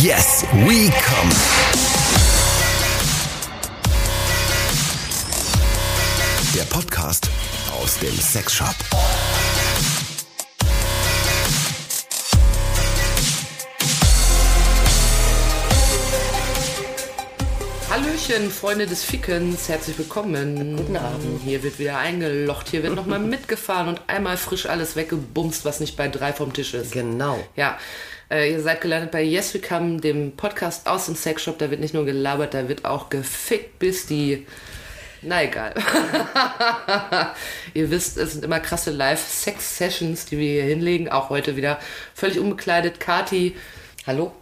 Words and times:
Yes, 0.00 0.42
we 0.64 0.88
come. 0.88 1.30
Der 6.54 6.62
Podcast 6.62 7.28
aus 7.78 7.98
dem 7.98 8.16
Sexshop. 8.18 8.74
Hallöchen, 17.90 18.50
Freunde 18.50 18.86
des 18.86 19.04
Fickens, 19.04 19.68
herzlich 19.68 19.98
willkommen. 19.98 20.78
Guten 20.78 20.96
Abend. 20.96 21.42
Hier 21.44 21.62
wird 21.62 21.78
wieder 21.78 21.98
eingelocht, 21.98 22.70
hier 22.70 22.82
wird 22.82 22.94
nochmal 22.94 23.18
mitgefahren 23.18 23.88
und 23.88 24.00
einmal 24.06 24.38
frisch 24.38 24.64
alles 24.64 24.96
weggebumst, 24.96 25.66
was 25.66 25.80
nicht 25.80 25.98
bei 25.98 26.08
drei 26.08 26.32
vom 26.32 26.54
Tisch 26.54 26.72
ist. 26.72 26.92
Genau. 26.92 27.38
Ja, 27.56 27.76
äh, 28.32 28.52
ihr 28.52 28.60
seid 28.60 28.80
gelandet 28.80 29.10
bei 29.10 29.22
Yes 29.22 29.54
We 29.54 29.60
Come, 29.60 30.00
dem 30.00 30.32
Podcast 30.36 30.86
aus 30.88 31.06
dem 31.06 31.16
Sexshop. 31.16 31.58
Da 31.58 31.70
wird 31.70 31.80
nicht 31.80 31.94
nur 31.94 32.04
gelabert, 32.04 32.54
da 32.54 32.68
wird 32.68 32.84
auch 32.84 33.08
gefickt, 33.10 33.78
bis 33.78 34.06
die... 34.06 34.46
Na 35.24 35.44
egal. 35.44 35.72
ihr 37.74 37.90
wisst, 37.90 38.18
es 38.18 38.32
sind 38.32 38.44
immer 38.44 38.58
krasse 38.58 38.90
Live-Sex-Sessions, 38.90 40.26
die 40.26 40.38
wir 40.38 40.50
hier 40.52 40.64
hinlegen. 40.64 41.08
Auch 41.10 41.30
heute 41.30 41.54
wieder 41.56 41.78
völlig 42.14 42.40
unbekleidet. 42.40 42.98
Kati, 42.98 43.54
Hallo? 44.06 44.32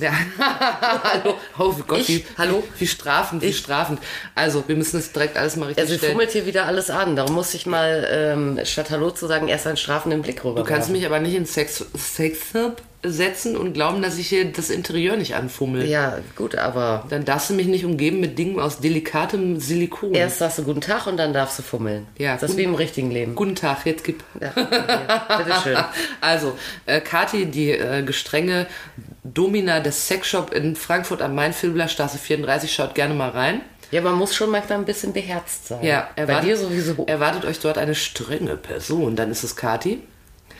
ja, 0.00 0.12
hallo. 1.02 1.34
Oh 1.58 1.72
Gott, 1.86 2.00
Ich? 2.00 2.08
wie, 2.08 2.24
Hallo? 2.36 2.62
Wie 2.78 2.86
strafend, 2.86 3.42
wie 3.42 3.52
strafend. 3.52 4.00
Also, 4.34 4.64
wir 4.68 4.76
müssen 4.76 4.96
das 4.96 5.12
direkt 5.12 5.36
alles 5.36 5.56
mal 5.56 5.66
richtig 5.66 5.84
Also, 5.84 5.96
stellen. 5.96 6.12
fummelt 6.12 6.30
hier 6.32 6.46
wieder 6.46 6.66
alles 6.66 6.90
an. 6.90 7.16
Darum 7.16 7.34
muss 7.34 7.54
ich 7.54 7.66
mal, 7.66 8.06
ähm, 8.10 8.60
statt 8.64 8.90
Hallo 8.90 9.10
zu 9.10 9.26
sagen, 9.26 9.48
erst 9.48 9.66
einen 9.66 9.76
strafenden 9.76 10.22
Blick 10.22 10.44
rüber. 10.44 10.62
Du 10.62 10.66
kannst 10.68 10.90
mich 10.90 11.04
aber 11.06 11.18
nicht 11.20 11.34
in 11.34 11.46
Sex, 11.46 11.84
Sex 11.96 12.38
setzen 13.04 13.56
und 13.56 13.74
glauben, 13.74 14.02
dass 14.02 14.18
ich 14.18 14.28
hier 14.28 14.44
das 14.52 14.70
Interieur 14.70 15.16
nicht 15.16 15.36
anfummel. 15.36 15.86
Ja, 15.86 16.18
gut, 16.36 16.56
aber 16.56 17.04
Dann 17.10 17.24
darfst 17.24 17.48
du 17.50 17.54
mich 17.54 17.66
nicht 17.68 17.84
umgeben 17.84 18.18
mit 18.18 18.38
Dingen 18.38 18.58
aus 18.58 18.80
delikatem 18.80 19.60
Silikon. 19.60 20.14
erst 20.14 20.38
sagst 20.38 20.58
du 20.58 20.64
guten 20.64 20.80
Tag 20.80 21.06
und 21.06 21.16
dann 21.16 21.32
darfst 21.32 21.58
du 21.60 21.62
fummeln. 21.62 22.06
Ja, 22.18 22.36
Das 22.36 22.50
ist 22.50 22.56
wie 22.56 22.64
im 22.64 22.74
richtigen 22.74 23.10
Leben. 23.12 23.36
Guten 23.36 23.54
Tag, 23.54 23.86
jetzt 23.86 24.02
gib. 24.02 24.24
Ja, 24.40 24.50
okay. 24.56 25.44
Bitteschön. 25.44 25.76
Also, 26.20 26.58
äh, 26.86 27.00
Kathi, 27.00 27.46
die 27.46 27.70
äh, 27.70 28.02
gestrenge 28.02 28.66
Domina 29.22 29.78
des 29.80 30.08
Sexshop 30.08 30.52
in 30.52 30.74
Frankfurt 30.74 31.22
am 31.22 31.34
Main, 31.34 31.52
Filblerstraße 31.52 32.18
34, 32.18 32.72
schaut 32.72 32.94
gerne 32.94 33.14
mal 33.14 33.30
rein. 33.30 33.60
Ja, 33.90 34.00
man 34.02 34.14
muss 34.16 34.34
schon 34.34 34.50
manchmal 34.50 34.78
ein 34.78 34.84
bisschen 34.84 35.12
beherzt 35.12 35.68
sein. 35.68 35.82
Ja, 35.84 36.08
Bei 36.16 36.22
erwartet, 36.22 36.48
dir 36.50 36.56
sowieso. 36.56 37.06
Erwartet 37.06 37.44
euch 37.44 37.60
dort 37.60 37.78
eine 37.78 37.94
strenge 37.94 38.56
Person, 38.56 39.16
dann 39.16 39.30
ist 39.30 39.44
es 39.44 39.54
Kathi. 39.56 40.00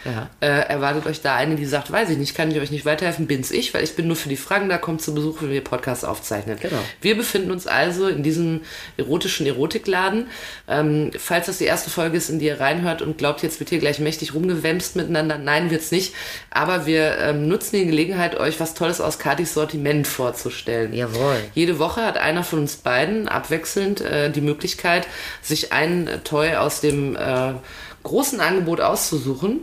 Ja. 0.05 0.31
Äh, 0.41 0.69
erwartet 0.69 1.07
euch 1.07 1.21
da 1.21 1.35
eine, 1.35 1.57
die 1.57 1.65
sagt, 1.65 1.91
weiß 1.91 2.11
ich 2.11 2.19
nicht, 2.19 2.35
kann 2.35 2.51
ich 2.51 2.59
euch 2.59 2.71
nicht 2.71 2.85
weiterhelfen, 2.85 3.27
bin's 3.27 3.51
ich, 3.51 3.75
weil 3.75 3.85
ich 3.85 3.97
bin 3.97 4.07
nur 4.07 4.17
für 4.17 4.29
die 4.29 4.37
Fragen 4.37 4.69
da, 4.69 4.79
kommt 4.79 5.03
zu 5.03 5.15
Besuch, 5.15 5.43
wenn 5.43 5.51
wir 5.51 5.63
Podcasts 5.63 6.05
aufzeichnen. 6.05 6.59
Genau. 6.61 6.79
Wir 7.01 7.17
befinden 7.17 7.51
uns 7.51 7.67
also 7.67 8.09
in 8.09 8.23
diesem 8.23 8.63
erotischen 8.97 9.47
Erotikladen. 9.47 10.29
Ähm, 10.69 11.11
falls 11.19 11.47
das 11.47 11.59
die 11.59 11.65
erste 11.65 11.91
Folge 11.91 12.17
ist, 12.17 12.31
in 12.31 12.39
die 12.39 12.47
ihr 12.47 12.61
reinhört 12.61 13.03
und 13.03 13.19
glaubt, 13.19 13.43
jetzt 13.43 13.61
wird 13.61 13.71
hier 13.71 13.79
gleich 13.79 13.99
mächtig 13.99 14.35
rumgewämst 14.35 14.97
miteinander, 14.97 15.39
nein, 15.39 15.71
wird's 15.71 15.91
nicht. 15.91 16.15
Aber 16.51 16.87
wir 16.87 17.19
ähm, 17.19 17.49
nutzen 17.49 17.77
die 17.77 17.87
Gelegenheit, 17.87 18.39
euch 18.39 18.61
was 18.61 18.75
Tolles 18.75 19.01
aus 19.01 19.19
Katis 19.19 19.55
Sortiment 19.55 20.07
vorzustellen. 20.07 20.95
Jawohl. 20.95 21.37
Jede 21.55 21.79
Woche 21.79 22.05
hat 22.05 22.17
einer 22.17 22.45
von 22.45 22.61
uns 22.61 22.77
beiden 22.77 23.29
abwechselnd 23.29 24.01
äh, 24.01 24.31
die 24.31 24.41
Möglichkeit, 24.41 25.07
sich 25.43 25.73
ein 25.73 26.09
Toy 26.25 26.55
aus 26.55 26.81
dem 26.81 27.17
äh, 27.17 27.55
großen 28.03 28.41
Angebot 28.41 28.81
auszusuchen. 28.81 29.61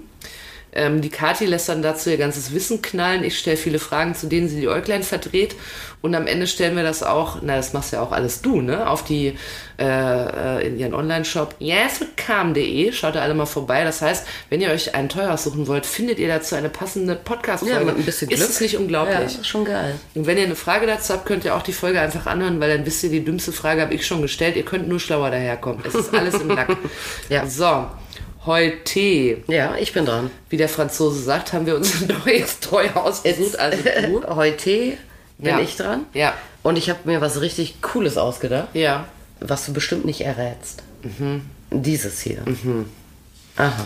Ähm, 0.76 1.02
die 1.02 1.10
Kathi 1.10 1.46
lässt 1.46 1.70
dann 1.70 1.82
dazu 1.82 2.10
ihr 2.10 2.18
ganzes 2.18 2.54
Wissen 2.54 2.82
knallen. 2.82 3.24
Ich 3.24 3.40
stelle 3.40 3.58
viele 3.58 3.80
Fragen, 3.80 4.14
zu 4.14 4.28
denen 4.28 4.50
sie 4.50 4.60
die 4.60 4.68
Äuglein 4.68 5.04
verdreht. 5.04 5.56
Und 6.02 6.14
am 6.14 6.28
Ende 6.28 6.46
stellen 6.46 6.76
wir 6.76 6.84
das 6.84 7.02
auch, 7.02 7.38
na, 7.42 7.56
das 7.56 7.74
machst 7.74 7.92
ja 7.92 8.00
auch 8.02 8.12
alles 8.12 8.42
du, 8.42 8.62
ne? 8.62 8.88
Auf 8.88 9.04
die, 9.04 9.36
äh, 9.80 9.84
äh, 9.84 10.68
in 10.68 10.78
ihren 10.78 10.94
Online-Shop 10.94 11.56
yeswithcam.de. 11.60 12.92
Schaut 12.92 13.16
da 13.16 13.22
alle 13.22 13.34
mal 13.34 13.48
vorbei. 13.48 13.84
Das 13.84 14.02
heißt, 14.04 14.28
wenn 14.50 14.62
ihr 14.62 14.70
euch 14.70 14.94
einen 14.94 15.10
Toy 15.10 15.26
aussuchen 15.26 15.66
wollt, 15.68 15.86
findet 15.86 16.20
ihr 16.20 16.28
dazu 16.28 16.56
eine 16.56 16.70
passende 16.70 17.16
Podcast-Folge. 17.16 17.76
Ja, 17.76 17.84
mit 17.84 17.98
ein 17.98 18.04
bisschen 18.06 18.30
Ist 18.30 18.38
Glück. 18.38 18.50
es 18.52 18.62
nicht 18.62 18.78
unglaublich? 18.78 19.38
Ja, 19.38 19.44
schon 19.44 19.66
geil. 19.66 19.96
Und 20.14 20.28
wenn 20.28 20.38
ihr 20.38 20.44
eine 20.44 20.56
Frage 20.56 20.86
dazu 20.86 21.14
habt, 21.14 21.26
könnt 21.26 21.44
ihr 21.46 21.56
auch 21.56 21.64
die 21.64 21.74
Folge 21.74 22.00
einfach 22.00 22.28
anhören, 22.28 22.60
weil 22.60 22.78
dann 22.78 22.86
wisst 22.86 23.04
ihr, 23.04 23.10
die 23.10 23.26
dümmste 23.26 23.52
Frage 23.52 23.82
habe 23.82 23.94
ich 23.94 24.06
schon 24.06 24.22
gestellt. 24.22 24.58
Ihr 24.58 24.66
könnt 24.66 24.88
nur 24.88 25.00
schlauer 25.00 25.32
daherkommen. 25.32 25.84
Es 25.88 25.96
ist 25.96 26.14
alles 26.14 26.36
im 26.36 26.50
Lack. 26.50 26.76
Ja. 27.30 27.48
So, 27.48 27.88
heute, 28.46 29.42
Ja, 29.48 29.76
ich 29.76 29.94
bin 29.94 30.06
dran. 30.06 30.30
wie 30.50 30.58
der 30.58 30.70
Franzose 30.70 31.22
sagt, 31.22 31.54
haben 31.54 31.66
wir 31.66 31.76
uns 31.76 32.02
ein 32.02 32.08
neues 32.26 32.60
Treu 32.60 32.88
ausgesucht. 32.94 33.58
Also 33.60 33.78
du. 33.84 34.24
Heute 34.36 34.98
bin 35.38 35.50
Ja. 35.50 35.60
ich 35.60 35.76
dran. 35.78 36.06
Ja, 36.14 36.34
Und 36.64 36.78
ich 36.78 36.90
habe 36.90 37.00
mir 37.06 37.22
was 37.22 37.42
richtig 37.42 37.82
Cooles 37.82 38.18
ausgedacht. 38.18 38.70
ja. 38.74 39.06
was 39.42 39.66
du 39.66 39.74
bestimmt 39.74 40.06
nicht 40.06 40.22
errätst. 40.22 40.82
Mhm. 41.04 41.42
Dieses 41.72 42.22
hier. 42.22 42.42
Aha. 43.58 43.86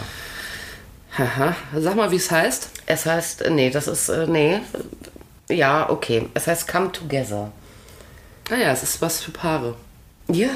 Haha. 1.17 1.55
Sag 1.75 1.95
mal, 1.95 2.11
wie 2.11 2.15
es 2.17 2.29
heißt. 2.29 2.69
Es 2.85 3.05
heißt, 3.05 3.41
äh, 3.41 3.49
nee, 3.49 3.69
das 3.71 3.87
ist, 3.87 4.09
äh, 4.09 4.27
nee. 4.27 4.59
Ja, 5.49 5.89
okay. 5.89 6.27
Es 6.35 6.45
heißt 6.47 6.67
Come 6.67 6.91
Together. 6.91 7.51
Naja, 8.49 8.69
Ah 8.69 8.71
es 8.71 8.83
ist 8.83 9.01
was 9.01 9.21
für 9.21 9.31
Paare. 9.31 9.75
Ja. 10.27 10.49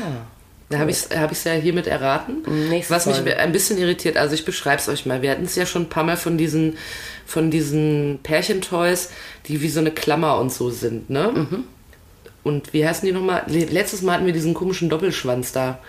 Da 0.70 0.80
habe 0.80 0.90
ich 0.92 0.98
es 1.12 1.18
hab 1.18 1.32
ich's 1.32 1.44
ja 1.44 1.52
hiermit 1.54 1.88
erraten. 1.88 2.42
Nächste 2.70 2.94
was 2.94 3.06
mich 3.06 3.18
Folge. 3.18 3.38
ein 3.38 3.52
bisschen 3.52 3.78
irritiert, 3.78 4.18
also 4.18 4.34
ich 4.34 4.44
beschreibe 4.46 4.82
es 4.82 4.90
euch 4.90 5.06
mal. 5.06 5.22
Wir 5.22 5.32
hatten 5.32 5.44
es 5.46 5.56
ja 5.56 5.66
schon 5.66 5.84
ein 5.84 5.90
paar 5.90 6.04
Mal 6.04 6.18
von 6.18 6.38
diesen, 6.38 6.78
von 7.26 7.52
diesen 7.52 8.20
Pärchentoys, 8.24 9.10
die 9.48 9.62
wie 9.62 9.70
so 9.70 9.80
eine 9.82 9.92
Klammer 9.92 10.40
und 10.40 10.52
so 10.52 10.70
sind, 10.72 11.10
ne? 11.10 11.32
Mhm. 11.34 11.64
Und 12.44 12.74
wie 12.74 12.86
heißen 12.88 13.06
die 13.06 13.12
nochmal? 13.14 13.44
Le- 13.48 13.66
Letztes 13.66 14.02
Mal 14.02 14.14
hatten 14.16 14.26
wir 14.26 14.34
diesen 14.34 14.54
komischen 14.54 14.90
Doppelschwanz 14.90 15.52
da. 15.52 15.80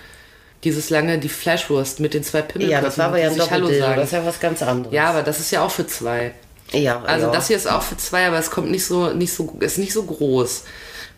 Dieses 0.63 0.89
lange, 0.89 1.19
die 1.19 1.29
Fleischwurst 1.29 2.01
mit 2.01 2.15
den 2.15 2.23
zwei 2.23 2.41
Pimmelköpfen. 2.43 2.71
Ja, 2.71 2.81
das 2.81 2.97
war 2.97 3.07
aber 3.07 3.19
ja 3.19 3.29
ein 3.31 3.37
Doppeldildo. 3.37 3.87
Das 3.97 4.05
ist 4.07 4.13
ja 4.13 4.25
was 4.25 4.41
ganz 4.41 4.63
anderes. 4.63 4.95
Ja, 4.95 5.11
aber 5.11 5.23
das 5.23 5.41
ist 5.41 5.51
ja 5.51 5.63
auch 5.65 5.71
für 5.71 5.87
zwei. 5.87 6.33
ja 6.73 7.03
Also 7.03 7.27
ja. 7.27 7.33
das 7.33 7.49
hier 7.49 7.57
ist 7.57 7.71
auch 7.71 7.83
für 7.83 7.97
zwei, 7.97 8.27
aber 8.29 8.39
es 8.39 8.51
kommt 8.51 8.71
nicht 8.71 8.85
so, 8.87 9.11
nicht 9.13 9.33
so, 9.35 9.57
ist 9.61 9.79
nicht 9.79 9.93
so 9.93 10.05
groß. 10.05 10.65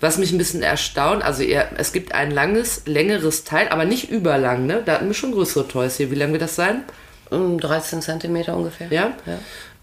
Was 0.00 0.18
mich 0.18 0.30
ein 0.32 0.38
bisschen 0.38 0.62
erstaunt, 0.62 1.24
also 1.24 1.42
ihr, 1.42 1.66
es 1.78 1.92
gibt 1.92 2.14
ein 2.14 2.30
langes, 2.30 2.82
längeres 2.84 3.44
Teil, 3.44 3.68
aber 3.68 3.84
nicht 3.86 4.10
überlang, 4.10 4.66
ne? 4.66 4.82
Da 4.84 4.94
hatten 4.94 5.06
wir 5.06 5.14
schon 5.14 5.32
größere 5.32 5.68
Toys 5.68 5.96
hier. 5.96 6.10
Wie 6.10 6.16
lang 6.16 6.32
wird 6.32 6.42
das 6.42 6.54
sein? 6.54 6.84
Um 7.30 7.58
13 7.58 8.02
Zentimeter 8.02 8.56
ungefähr. 8.56 8.88
Ja? 8.90 9.14
ja. 9.24 9.38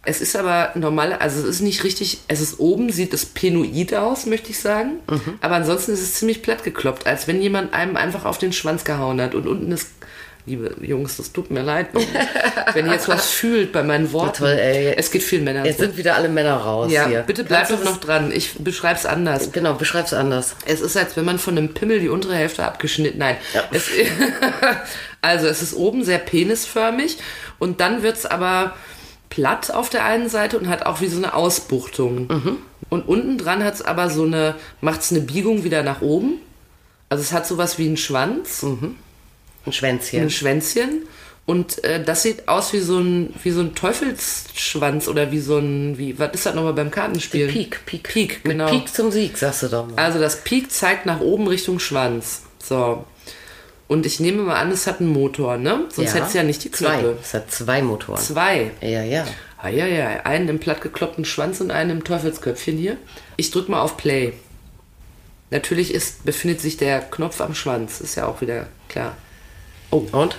Es 0.06 0.20
ist 0.20 0.36
aber 0.36 0.72
normal, 0.76 1.14
also 1.14 1.40
es 1.40 1.46
ist 1.46 1.62
nicht 1.62 1.84
richtig, 1.86 2.20
es 2.28 2.42
ist 2.42 2.60
oben, 2.60 2.92
sieht 2.92 3.14
es 3.14 3.26
penoid 3.26 3.96
aus, 3.96 4.26
möchte 4.26 4.52
ich 4.52 4.60
sagen. 4.60 5.00
Mhm. 5.10 5.40
Aber 5.40 5.56
ansonsten 5.56 5.94
ist 5.94 6.02
es 6.02 6.16
ziemlich 6.16 6.42
platt 6.42 6.64
gekloppt, 6.64 7.08
als 7.08 7.28
wenn 7.28 7.42
jemand 7.42 7.74
einem 7.74 7.96
einfach 7.96 8.26
auf 8.26 8.38
den 8.38 8.52
Schwanz 8.52 8.84
gehauen 8.84 9.22
hat. 9.22 9.34
Und 9.34 9.48
unten 9.48 9.72
ist, 9.72 9.92
liebe 10.46 10.76
Jungs, 10.82 11.18
das 11.18 11.32
tut 11.32 11.52
mir 11.52 11.62
leid, 11.62 11.88
wenn, 11.94 12.04
wenn 12.74 12.86
ihr 12.88 12.94
jetzt 12.94 13.08
was 13.08 13.30
fühlt 13.32 13.72
bei 13.72 13.82
meinen 13.84 14.12
Worten. 14.12 14.40
toll, 14.40 14.50
ey. 14.60 14.94
Es 14.98 15.10
geht 15.12 15.24
vielen 15.24 15.44
Männern 15.46 15.66
Jetzt 15.66 15.78
so. 15.80 15.86
sind 15.86 15.98
wieder 15.98 16.16
alle 16.16 16.28
Männer 16.30 16.56
raus 16.58 16.92
Ja, 16.92 17.08
hier. 17.08 17.22
bitte 17.22 17.44
bleib 17.44 17.70
doch 17.70 17.84
noch 17.84 17.98
dran. 17.98 18.32
Ich 18.34 18.56
beschreibe 18.60 19.00
es 19.00 19.06
anders. 19.06 19.52
Genau, 19.52 19.74
beschreib's 19.76 20.14
anders. 20.14 20.56
Es 20.66 20.82
ist, 20.82 20.98
als 20.98 21.16
wenn 21.16 21.26
man 21.26 21.40
von 21.40 21.58
einem 21.58 21.74
Pimmel 21.74 22.00
die 22.00 22.10
untere 22.10 22.36
Hälfte 22.36 22.66
abgeschnitten. 22.66 23.20
Nein. 23.20 23.38
Ja. 23.54 23.64
Es, 23.72 23.88
also 25.22 25.48
es 25.48 25.62
ist 25.62 25.74
oben 25.76 26.04
sehr 26.04 26.18
penisförmig 26.20 27.18
und 27.60 27.80
dann 27.80 28.04
wird 28.04 28.18
es 28.18 28.26
aber 28.26 28.76
platt 29.30 29.72
auf 29.74 29.90
der 29.90 30.06
einen 30.06 30.30
Seite 30.30 30.60
und 30.60 30.68
hat 30.68 30.86
auch 30.86 31.02
wie 31.02 31.08
so 31.08 31.18
eine 31.18 31.34
Ausbuchtung. 31.34 32.28
Mhm. 32.28 32.58
Und 32.90 33.08
unten 33.08 33.38
dran 33.38 33.64
hat 33.64 33.76
es 33.76 33.82
aber 33.82 34.10
so 34.10 34.24
eine, 34.24 34.56
macht 34.82 35.02
es 35.02 35.12
eine 35.12 35.22
Biegung 35.22 35.64
wieder 35.64 35.82
nach 35.84 36.02
oben. 36.02 36.34
Also 37.10 37.22
es 37.24 37.32
hat 37.32 37.48
sowas 37.48 37.78
wie 37.80 37.88
einen 37.88 37.98
Schwanz, 37.98 38.66
Ein 39.66 39.74
Schwänzchen. 39.74 40.22
ein 40.22 40.30
Schwänzchen. 40.30 41.04
Und 41.46 41.84
äh, 41.84 42.02
das 42.02 42.24
sieht 42.24 42.48
aus 42.48 42.72
wie 42.72 42.80
so 42.80 43.00
ein, 43.00 43.34
wie 43.44 43.52
so 43.52 43.60
ein 43.60 43.76
Teufelsschwanz 43.76 45.10
oder 45.10 45.32
wie 45.32 45.40
so 45.40 45.58
ein, 45.58 45.98
wie, 45.98 46.18
was 46.18 46.32
ist 46.34 46.46
das 46.46 46.56
nochmal 46.56 46.74
beim 46.74 46.90
Kartenspielen? 46.90 47.52
Peak, 47.52 47.86
Peak. 47.86 48.04
Peak, 48.08 48.44
genau. 48.46 48.70
Peak 48.70 48.94
zum 48.94 49.12
Sieg, 49.12 49.38
sagst 49.38 49.64
du 49.64 49.68
doch 49.68 49.88
mal. 49.88 49.96
Also 49.98 50.20
das 50.20 50.42
Peak 50.42 50.72
zeigt 50.72 51.06
nach 51.06 51.20
oben 51.20 51.48
Richtung 51.48 51.80
Schwanz. 51.80 52.44
So. 52.60 53.04
Und 53.90 54.06
ich 54.06 54.22
nehme 54.22 54.44
mal 54.44 54.56
an, 54.56 54.72
es 54.72 54.88
hat 54.88 55.02
einen 55.02 55.10
Motor, 55.10 55.58
ne? 55.58 55.86
Sonst 55.90 56.16
hätte 56.16 56.28
es 56.28 56.34
ja 56.34 56.44
nicht 56.44 56.64
die 56.64 56.72
Zwei. 56.72 57.00
Klappe. 57.00 57.18
Es 57.22 57.34
hat 57.34 57.52
zwei 57.52 57.82
Motoren. 57.82 58.22
Zwei. 58.22 58.72
Ja, 58.80 59.04
ja. 59.04 59.26
Ah, 59.62 59.68
ja, 59.68 59.86
ja. 59.86 60.08
Einen 60.24 60.48
im 60.48 60.60
plattgekloppten 60.60 61.26
Schwanz 61.26 61.60
und 61.60 61.72
einen 61.72 61.90
im 61.90 62.04
Teufelsköpfchen 62.06 62.78
hier. 62.78 62.98
Ich 63.36 63.52
drück 63.52 63.68
mal 63.68 63.82
auf 63.82 63.98
Play. 63.98 64.34
Natürlich 65.52 65.94
ist, 65.94 66.24
befindet 66.24 66.62
sich 66.62 66.78
der 66.78 67.02
Knopf 67.02 67.42
am 67.42 67.54
Schwanz. 67.54 68.00
Ist 68.00 68.16
ja 68.16 68.26
auch 68.26 68.40
wieder 68.42 68.68
klar. 68.88 69.16
Oh, 69.94 70.08
Und? 70.12 70.36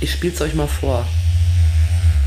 ich 0.00 0.12
spiel's 0.12 0.40
euch 0.42 0.52
mal 0.54 0.66
vor. 0.66 1.06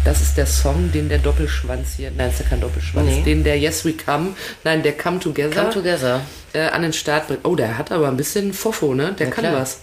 Das 0.04 0.22
ist 0.22 0.36
der 0.38 0.46
Song, 0.48 0.92
den 0.92 1.10
der 1.10 1.20
Doppelschwanz 1.20 1.90
hier, 1.98 2.10
nein, 2.16 2.30
ist 2.30 2.40
ja 2.40 2.46
kein 2.48 2.62
Doppelschwanz, 2.62 3.06
Nee. 3.18 3.22
den 3.24 3.44
der 3.44 3.60
Yes 3.60 3.86
We 3.86 3.94
Come, 3.94 4.30
nein, 4.64 4.82
der 4.82 4.94
Come 4.98 5.20
Together, 5.20 5.62
Come 5.62 5.74
Together. 5.74 6.22
äh, 6.54 6.62
an 6.70 6.82
den 6.82 6.94
Start 6.94 7.28
bringt. 7.28 7.42
Oh, 7.46 7.56
der 7.56 7.78
hat 7.78 7.92
aber 7.92 8.08
ein 8.08 8.18
bisschen 8.18 8.54
Fofo, 8.54 8.94
ne? 8.96 9.14
Der 9.20 9.28
Ja, 9.28 9.34
kann 9.34 9.44
klar. 9.46 9.62
was. 9.62 9.82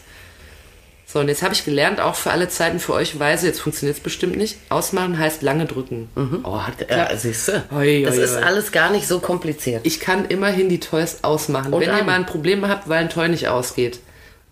So, 1.07 1.21
und 1.21 1.29
jetzt 1.29 1.43
habe 1.43 1.55
ich 1.55 1.65
gelernt, 1.65 2.01
auch 2.01 2.17
für 2.17 2.33
alle 2.33 2.49
Zeiten 2.49 2.81
für 2.81 2.95
euch 2.95 3.19
weise, 3.21 3.47
jetzt 3.47 3.61
funktioniert 3.61 3.97
es 3.99 4.03
bestimmt 4.03 4.37
nicht. 4.37 4.57
Ausmachen 4.71 5.17
heißt 5.19 5.43
lange 5.43 5.67
drücken. 5.67 6.09
Oh, 6.43 6.61
hat 6.63 6.79
geklappt. 6.79 7.13
Ja, 7.13 7.17
siehst 7.17 7.47
du. 7.49 7.63
Das 8.05 8.17
ist 8.17 8.37
alles 8.37 8.73
gar 8.73 8.91
nicht 8.91 9.07
so 9.07 9.21
kompliziert. 9.21 9.87
Ich 9.87 10.01
kann 10.01 10.25
immerhin 10.25 10.69
die 10.69 10.81
Toys 10.81 11.19
ausmachen. 11.23 11.73
Und 11.73 11.81
Wenn 11.83 11.91
ihr 11.91 12.01
an. 12.01 12.07
mal 12.07 12.15
ein 12.17 12.27
Problem 12.27 12.67
habt, 12.67 12.89
weil 12.89 12.99
ein 13.05 13.09
Toy 13.11 13.29
nicht 13.29 13.47
ausgeht, 13.47 14.01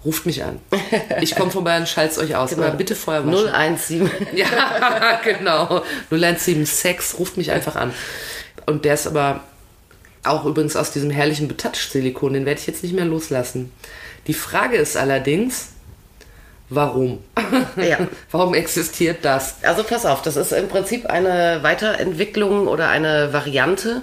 ruft 0.05 0.27
mich 0.27 0.45
an. 0.45 0.61
Ich 1.21 1.35
komme 1.35 1.51
vorbei 1.51 1.79
und 1.79 1.89
schalt's 1.89 2.19
euch 2.19 2.37
aus. 2.37 2.51
Genau. 2.51 2.63
Aber 2.63 2.77
bitte 2.77 2.95
vorher 2.95 3.27
waschen. 3.27 3.79
017. 3.79 4.11
Ja, 4.35 5.21
genau. 5.25 5.83
0176, 6.11 7.19
ruft 7.19 7.37
mich 7.37 7.51
einfach 7.51 7.77
an. 7.77 7.93
Und 8.67 8.85
der 8.85 8.95
ist 8.95 9.07
aber 9.07 9.41
auch 10.23 10.45
übrigens 10.45 10.77
aus 10.77 10.91
diesem 10.91 11.11
herrlichen 11.11 11.49
Betouch-Silikon, 11.49 12.33
den 12.33 12.47
werde 12.47 12.61
ich 12.61 12.67
jetzt 12.67 12.83
nicht 12.83 12.95
mehr 12.95 13.05
loslassen. 13.05 13.73
Die 14.27 14.35
Frage 14.35 14.77
ist 14.77 14.97
allerdings, 14.97 15.69
warum? 16.71 17.19
Ja. 17.77 17.99
Warum 18.31 18.55
existiert 18.55 19.19
das? 19.23 19.57
Also 19.63 19.85
pass 19.85 20.07
auf, 20.07 20.23
das 20.23 20.37
ist 20.37 20.53
im 20.53 20.69
Prinzip 20.69 21.07
eine 21.07 21.63
Weiterentwicklung 21.63 22.67
oder 22.67 22.89
eine 22.89 23.33
Variante 23.33 24.03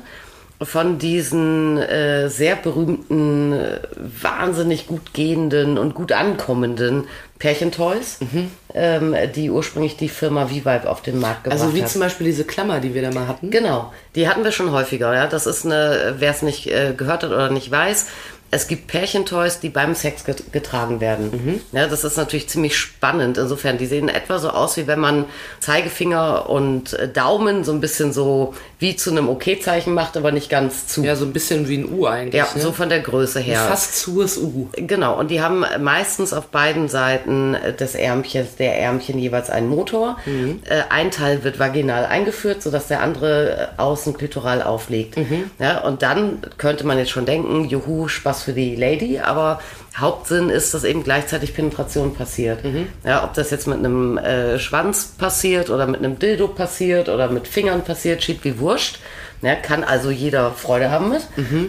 von 0.61 0.99
diesen 0.99 1.77
äh, 1.77 2.29
sehr 2.29 2.55
berühmten, 2.55 3.53
äh, 3.53 3.79
wahnsinnig 4.21 4.87
gut 4.87 5.13
gehenden 5.13 5.77
und 5.77 5.95
gut 5.95 6.11
ankommenden 6.11 7.07
Pärchentoys, 7.39 8.19
ähm, 8.73 9.15
die 9.35 9.49
ursprünglich 9.49 9.97
die 9.97 10.09
Firma 10.09 10.45
V-Vibe 10.45 10.87
auf 10.87 11.01
den 11.01 11.19
Markt 11.19 11.45
gebracht 11.45 11.59
Also 11.59 11.73
wie 11.73 11.81
hat. 11.81 11.89
zum 11.89 12.01
Beispiel 12.01 12.27
diese 12.27 12.43
Klammer, 12.43 12.79
die 12.79 12.93
wir 12.93 13.01
da 13.01 13.11
mal 13.11 13.27
hatten. 13.27 13.49
Genau, 13.49 13.91
die 14.15 14.29
hatten 14.29 14.43
wir 14.43 14.51
schon 14.51 14.71
häufiger. 14.71 15.13
Ja? 15.15 15.25
Das 15.25 15.47
ist 15.47 15.65
eine, 15.65 16.15
wer 16.19 16.29
es 16.29 16.43
nicht 16.43 16.67
äh, 16.67 16.93
gehört 16.95 17.23
hat 17.23 17.31
oder 17.31 17.49
nicht 17.49 17.71
weiß, 17.71 18.05
es 18.53 18.67
gibt 18.67 18.87
Pärchentoys, 18.87 19.61
die 19.61 19.69
beim 19.69 19.95
Sex 19.95 20.25
get 20.25 20.51
getragen 20.51 20.99
werden. 20.99 21.61
Ja, 21.71 21.87
das 21.87 22.03
ist 22.03 22.17
natürlich 22.17 22.49
ziemlich 22.49 22.75
spannend. 22.75 23.37
Insofern, 23.37 23.77
die 23.77 23.85
sehen 23.85 24.09
etwa 24.09 24.39
so 24.39 24.49
aus, 24.49 24.75
wie 24.75 24.87
wenn 24.87 24.99
man 24.99 25.25
Zeigefinger 25.61 26.49
und 26.49 26.91
äh, 26.93 27.07
Daumen 27.07 27.63
so 27.63 27.71
ein 27.71 27.79
bisschen 27.79 28.11
so 28.11 28.53
wie 28.81 28.95
zu 28.95 29.11
einem 29.11 29.29
OK-Zeichen 29.29 29.93
macht, 29.93 30.17
aber 30.17 30.31
nicht 30.31 30.49
ganz 30.49 30.87
zu. 30.87 31.03
Ja, 31.03 31.15
so 31.15 31.23
ein 31.25 31.33
bisschen 31.33 31.69
wie 31.69 31.77
ein 31.77 31.93
U 31.93 32.07
eigentlich. 32.07 32.33
Ja, 32.33 32.47
ne? 32.55 32.61
so 32.61 32.71
von 32.71 32.89
der 32.89 32.99
Größe 32.99 33.39
her. 33.39 33.59
Fast 33.59 33.99
zues 33.99 34.39
U. 34.39 34.69
Genau, 34.73 35.19
und 35.19 35.29
die 35.29 35.39
haben 35.39 35.63
meistens 35.79 36.33
auf 36.33 36.47
beiden 36.47 36.89
Seiten 36.89 37.55
des 37.79 37.93
Ärmchens, 37.93 38.55
der 38.55 38.79
Ärmchen 38.79 39.19
jeweils 39.19 39.51
einen 39.51 39.69
Motor. 39.69 40.17
Äh, 40.25 40.81
ein 40.89 41.11
Teil 41.11 41.43
wird 41.43 41.59
vaginal 41.59 42.05
eingeführt, 42.05 42.63
sodass 42.63 42.87
der 42.87 43.01
andere 43.01 43.71
äh, 43.77 43.79
außen 43.79 44.17
klitoral 44.17 44.63
aufliegt. 44.63 45.15
Ja, 45.59 45.81
und 45.81 46.01
dann 46.01 46.39
könnte 46.57 46.83
man 46.85 46.97
jetzt 46.97 47.11
schon 47.11 47.27
denken, 47.27 47.65
juhu, 47.65 48.07
Spaß 48.07 48.41
für 48.41 48.53
die 48.53 48.75
Lady, 48.75 49.19
aber 49.19 49.59
Hauptsinn 49.97 50.49
ist, 50.49 50.73
dass 50.73 50.85
eben 50.85 51.03
gleichzeitig 51.03 51.53
Penetration 51.53 52.13
passiert. 52.13 52.59
Ja, 53.03 53.25
ob 53.25 53.33
das 53.33 53.51
jetzt 53.51 53.67
mit 53.67 53.79
einem 53.79 54.17
äh, 54.17 54.57
Schwanz 54.57 55.13
passiert 55.17 55.69
oder 55.69 55.85
mit 55.85 55.99
einem 55.99 56.17
Dildo 56.17 56.47
passiert 56.47 57.09
oder 57.09 57.29
mit 57.29 57.47
Fingern 57.47 57.83
passiert, 57.83 58.23
schiebt 58.23 58.45
wie 58.45 58.57
wurscht. 58.71 58.99
Ja, 59.41 59.55
kann 59.55 59.83
also 59.83 60.11
jeder 60.11 60.51
Freude 60.51 60.91
haben 60.91 61.09
mit, 61.09 61.21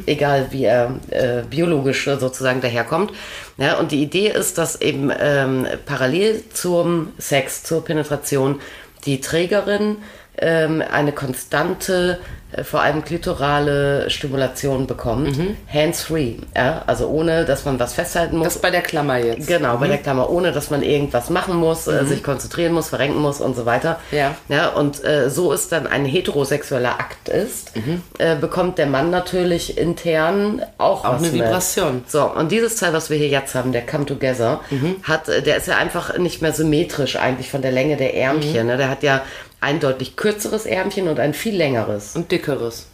egal 0.07 0.49
wie 0.51 0.65
er 0.65 1.01
äh, 1.09 1.43
biologisch 1.49 2.05
sozusagen 2.05 2.61
daherkommt. 2.61 3.13
Ja, 3.57 3.79
und 3.79 3.93
die 3.93 4.03
Idee 4.03 4.29
ist, 4.29 4.59
dass 4.59 4.81
eben 4.83 5.11
ähm, 5.19 5.67
parallel 5.87 6.45
zum 6.53 7.13
Sex, 7.17 7.63
zur 7.63 7.83
Penetration, 7.83 8.61
die 9.07 9.23
Trägerin 9.23 9.97
ähm, 10.37 10.83
eine 10.83 11.13
konstante, 11.13 12.19
vor 12.65 12.81
allem 12.81 13.05
klitorale 13.05 14.11
Stimulation 14.11 14.87
bekommt. 14.87 15.39
Hands-free, 15.73 16.35
ja, 16.57 16.83
also 16.87 17.09
ohne, 17.09 17.45
dass 17.45 17.65
man 17.65 17.79
was 17.79 17.95
festhalten 17.95 18.37
muss. 18.37 18.45
Das 18.49 18.59
bei 18.59 18.71
der 18.71 18.83
Klammer 18.83 19.19
jetzt. 19.19 19.47
Genau, 19.47 19.77
bei 19.77 19.89
der 19.89 19.99
Klammer, 19.99 20.31
ohne 20.31 20.53
dass 20.53 20.71
man 20.71 20.83
irgendwas 20.83 21.31
machen 21.31 21.57
muss, 21.57 21.87
äh, 21.87 22.05
sich 22.05 22.23
konzentrieren 22.23 22.73
muss, 22.73 22.89
verrenken 22.89 23.21
muss 23.21 23.41
und 23.41 23.57
so 23.57 23.67
weiter. 23.67 23.99
Ja. 24.11 24.35
ja 24.49 24.69
und 24.69 25.05
äh, 25.05 25.31
so 25.31 25.53
es 25.53 25.69
dann 25.69 25.87
ein 25.87 26.05
heterosexueller 26.05 26.99
Akt 26.99 27.29
ist, 27.29 27.73
äh, 28.19 28.37
bekommt 28.37 28.79
der 28.79 28.87
Mann 28.87 29.11
natürlich 29.11 29.79
intern 29.79 30.63
auch, 30.79 31.05
Auch 31.05 31.15
eine 31.15 31.23
mit. 31.23 31.35
Vibration. 31.35 32.05
So, 32.07 32.25
und 32.31 32.53
dieses 32.53 32.77
Teil, 32.77 32.93
was 32.93 33.11
wir 33.11 33.17
hier 33.17 33.29
jetzt 33.29 33.55
haben, 33.55 33.73
der 33.73 33.87
Come 33.87 34.07
Together, 34.07 34.61
hat, 35.03 35.29
äh, 35.29 35.43
der 35.43 35.57
ist 35.57 35.69
ja 35.69 35.77
einfach 35.77 36.19
nicht 36.19 36.43
mehr 36.43 36.53
symmetrisch 36.53 37.17
eigentlich 37.17 37.51
von 37.51 37.63
der 37.63 37.73
Länge 37.73 37.97
der 37.97 38.15
Ärmchen. 38.17 38.67
Ne? 38.67 38.77
Der 38.77 38.89
hat 38.89 39.03
ja 39.03 39.23
ein 39.63 39.81
deutlich 39.81 40.17
kürzeres 40.17 40.67
Ärmchen 40.67 41.09
und 41.09 41.19
ein 41.21 41.35
viel 41.35 41.57
längeres 41.57 42.15
Und 42.17 42.31
dickeres. 42.33 42.87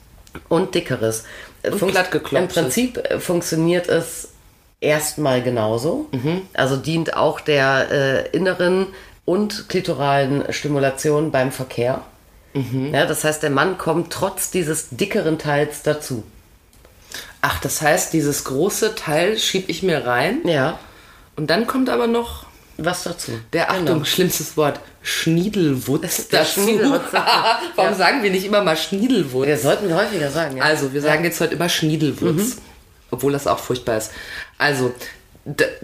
und 0.49 0.75
dickeres. 0.75 1.25
Und 1.65 1.79
funkt- 1.81 1.93
glattgeklopftes. 1.93 2.56
Im 2.56 2.62
Prinzip 2.62 2.97
äh, 2.99 3.19
funktioniert 3.20 3.88
es 3.88 4.29
erstmal 4.81 5.43
genauso. 5.43 6.06
Mhm. 6.12 6.43
Also 6.55 6.76
dient 6.76 7.17
auch 7.17 7.41
der 7.41 7.91
äh, 7.91 8.37
inneren 8.37 8.87
und 9.25 9.69
klitoralen 9.69 10.53
Stimulation 10.53 11.31
beim 11.32 11.50
Verkehr. 11.53 12.03
Mhm. 12.55 12.94
Ja, 12.94 13.05
das 13.06 13.25
heißt, 13.25 13.43
der 13.43 13.50
Mann 13.50 13.76
kommt 13.76 14.12
trotz 14.12 14.50
dieses 14.50 14.88
dickeren 14.91 15.38
Teils 15.38 15.82
dazu. 15.82 16.23
Ach, 17.41 17.61
das 17.61 17.82
heißt, 17.82 18.12
dieses 18.12 18.44
große 18.44 18.94
Teil 18.94 19.38
schieb 19.38 19.69
ich 19.69 19.82
mir 19.82 20.06
rein 20.06 20.41
Ja, 20.44 20.79
und 21.37 21.49
dann 21.50 21.67
kommt 21.67 21.88
aber 21.88 22.06
noch 22.06 22.47
was 22.79 23.03
dazu? 23.05 23.33
der, 23.53 23.71
Achtung, 23.71 23.87
Genau. 23.87 24.05
schlimmstes 24.05 24.57
Wort, 24.57 24.81
Schniedelwutz 25.03 26.29
Der 26.29 26.41
dazu. 26.41 26.61
Schniedelwutz. 26.63 27.03
Warum 27.77 27.91
Ja. 27.93 27.95
sagen 27.97 28.23
wir 28.23 28.31
nicht 28.31 28.45
immer 28.47 28.63
mal 28.63 28.77
Schniedelwutz? 28.77 29.47
Wir 29.47 29.59
sollten 29.59 29.93
häufiger 29.95 30.31
sagen. 30.31 30.57
Ja. 30.57 30.65
Also, 30.65 30.93
wir 30.93 31.03
sagen 31.03 31.25
jetzt 31.25 31.41
heute 31.41 31.55
immer 31.55 31.69
Schniedelwurz. 31.69 32.37
Mhm. 32.37 32.53
Obwohl 33.11 33.33
das 33.33 33.47
auch 33.47 33.59
furchtbar 33.59 33.97
ist. 33.99 34.13
Also, 34.59 34.93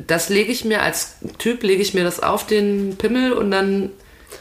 das 0.07 0.29
lege 0.29 0.53
ich 0.53 0.65
mir 0.65 0.83
als 0.83 1.15
Typ, 1.39 1.63
lege 1.63 1.81
ich 1.83 1.95
mir 1.95 2.05
das 2.05 2.21
auf 2.21 2.47
den 2.47 2.97
Pimmel 2.97 3.33
und 3.33 3.51
dann 3.51 3.91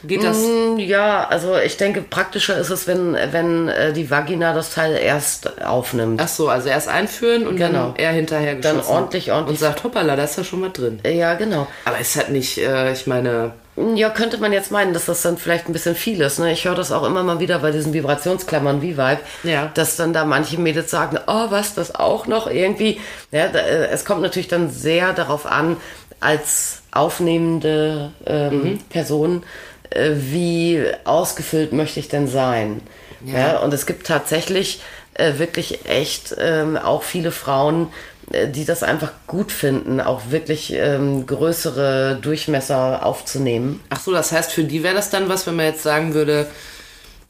geht 0.02 0.24
das. 0.24 0.38
Mm, 0.38 0.78
Ja, 0.78 1.26
also 1.28 1.56
ich 1.56 1.76
denke, 1.76 2.00
praktischer 2.02 2.56
ist 2.58 2.70
es, 2.70 2.86
wenn, 2.86 3.14
wenn 3.30 3.68
äh, 3.68 3.92
die 3.92 4.10
Vagina 4.10 4.52
das 4.52 4.72
Teil 4.74 4.96
erst 4.96 5.62
aufnimmt. 5.62 6.20
Ach 6.22 6.28
so, 6.28 6.48
also 6.48 6.68
erst 6.68 6.88
einführen 6.88 7.46
und 7.46 7.56
Genau. 7.56 7.90
dann 7.90 7.96
er 7.96 8.12
hinterher 8.12 8.54
Dann 8.56 8.76
geschossen. 8.78 8.92
ordentlich, 8.94 9.32
ordentlich. 9.32 9.60
Und 9.60 9.66
sagt, 9.66 9.84
hoppala, 9.84 10.16
da 10.16 10.24
ist 10.24 10.36
ja 10.36 10.44
schon 10.44 10.60
mal 10.60 10.70
drin. 10.70 11.00
Ja, 11.06 11.34
genau. 11.34 11.66
Aber 11.84 11.96
es 12.00 12.16
hat 12.16 12.30
nicht, 12.30 12.58
äh, 12.58 12.92
ich 12.92 13.06
meine, 13.06 13.52
Ja, 13.96 14.08
könnte 14.10 14.38
man 14.38 14.52
jetzt 14.52 14.70
meinen, 14.70 14.92
dass 14.94 15.06
das 15.06 15.22
dann 15.22 15.36
vielleicht 15.36 15.68
ein 15.68 15.72
bisschen 15.72 15.96
viel 15.96 16.20
ist. 16.20 16.38
Ne? 16.38 16.52
Ich 16.52 16.64
höre 16.64 16.76
das 16.76 16.92
auch 16.92 17.02
immer 17.04 17.24
mal 17.24 17.40
wieder 17.40 17.58
bei 17.58 17.72
diesen 17.72 17.92
Vibrationsklammern 17.92 18.82
wie 18.82 18.96
Vibe, 18.96 19.18
Ja. 19.42 19.72
dass 19.74 19.96
dann 19.96 20.12
da 20.12 20.24
manche 20.24 20.60
Mädels 20.60 20.92
sagen, 20.92 21.18
oh, 21.26 21.46
was, 21.50 21.74
das 21.74 21.92
auch 21.92 22.28
noch 22.28 22.46
irgendwie. 22.46 23.00
Ja, 23.32 23.48
da, 23.48 23.58
äh, 23.58 23.88
es 23.88 24.04
kommt 24.04 24.22
natürlich 24.22 24.46
dann 24.46 24.70
sehr 24.70 25.12
darauf 25.12 25.44
an, 25.46 25.76
als 26.20 26.82
aufnehmende 26.92 28.12
ähm, 28.26 28.78
Person, 28.90 29.42
äh, 29.42 29.46
wie 29.92 30.82
ausgefüllt 31.04 31.72
möchte 31.72 32.00
ich 32.00 32.08
denn 32.08 32.28
sein. 32.28 32.80
Ja. 33.26 33.60
und 33.60 33.72
es 33.72 33.86
gibt 33.86 34.06
tatsächlich 34.06 34.82
äh, 35.14 35.38
wirklich 35.38 35.86
echt 35.88 36.34
ähm, 36.38 36.76
auch 36.76 37.02
viele 37.02 37.30
Frauen, 37.32 37.88
äh, 38.32 38.48
die 38.48 38.66
das 38.66 38.82
einfach 38.82 39.12
gut 39.26 39.50
finden, 39.50 39.98
auch 40.00 40.22
wirklich 40.28 40.74
ähm, 40.74 41.24
größere 41.26 42.18
Durchmesser 42.20 43.04
aufzunehmen. 43.06 43.80
ach 43.88 44.00
so, 44.00 44.12
das 44.12 44.30
heißt, 44.30 44.52
für 44.52 44.64
die 44.64 44.82
wäre 44.82 44.94
das 44.94 45.08
dann 45.08 45.30
was, 45.30 45.46
wenn 45.46 45.56
man 45.56 45.64
jetzt 45.66 45.82
sagen 45.82 46.12
würde, 46.12 46.46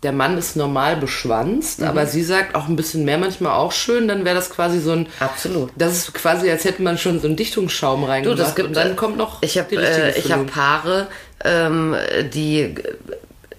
der 0.02 0.12
Mann 0.12 0.36
ist 0.36 0.54
normal 0.56 0.96
beschwanzt, 0.96 1.80
Mhm. 1.80 1.86
aber 1.86 2.06
sie 2.06 2.24
sagt 2.24 2.54
auch 2.56 2.66
ein 2.68 2.76
bisschen 2.76 3.04
mehr 3.06 3.16
manchmal 3.16 3.52
auch 3.52 3.72
schön, 3.72 4.06
dann 4.08 4.24
wäre 4.26 4.34
das 4.34 4.50
quasi 4.50 4.78
so 4.80 4.92
ein. 4.92 5.06
Absolut. 5.20 5.70
Das 5.76 5.92
ist 5.96 6.12
quasi, 6.12 6.50
als 6.50 6.64
hätte 6.64 6.82
man 6.82 6.98
schon 6.98 7.20
so 7.20 7.26
einen 7.28 7.36
Dichtungsschaum 7.36 8.00
Du, 8.02 8.06
reingemacht. 8.08 8.38
das 8.40 8.54
gibt, 8.54 8.68
und 8.68 8.76
dann 8.76 8.96
kommt 8.96 9.16
noch 9.16 9.42
Ich 9.42 9.56
habe 9.58 9.74
äh, 9.76 10.18
ich 10.18 10.30
hab. 10.32 10.46
Paare, 10.48 11.06
ähm, 11.42 11.96
die 12.32 12.74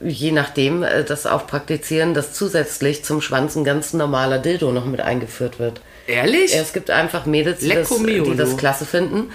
je 0.04 0.32
nachdem 0.32 0.84
äh, 0.84 1.04
das 1.04 1.26
auch 1.26 1.48
praktizieren, 1.48 2.14
dass 2.14 2.34
zusätzlich 2.34 3.04
zum 3.04 3.22
Schwanz 3.22 3.56
ein 3.56 3.64
ganz 3.64 3.94
normaler 3.94 4.40
Dildo 4.40 4.72
noch 4.72 4.86
mit 4.86 5.02
eingeführt 5.02 5.60
wird. 5.60 5.82
Ehrlich? 6.08 6.56
Es 6.56 6.74
gibt 6.74 6.90
einfach 6.90 7.26
Mädels, 7.26 7.60
die, 7.60 7.70
das, 7.70 7.90
die 7.90 8.36
das 8.36 8.58
klasse 8.58 8.86
finden. 8.86 9.32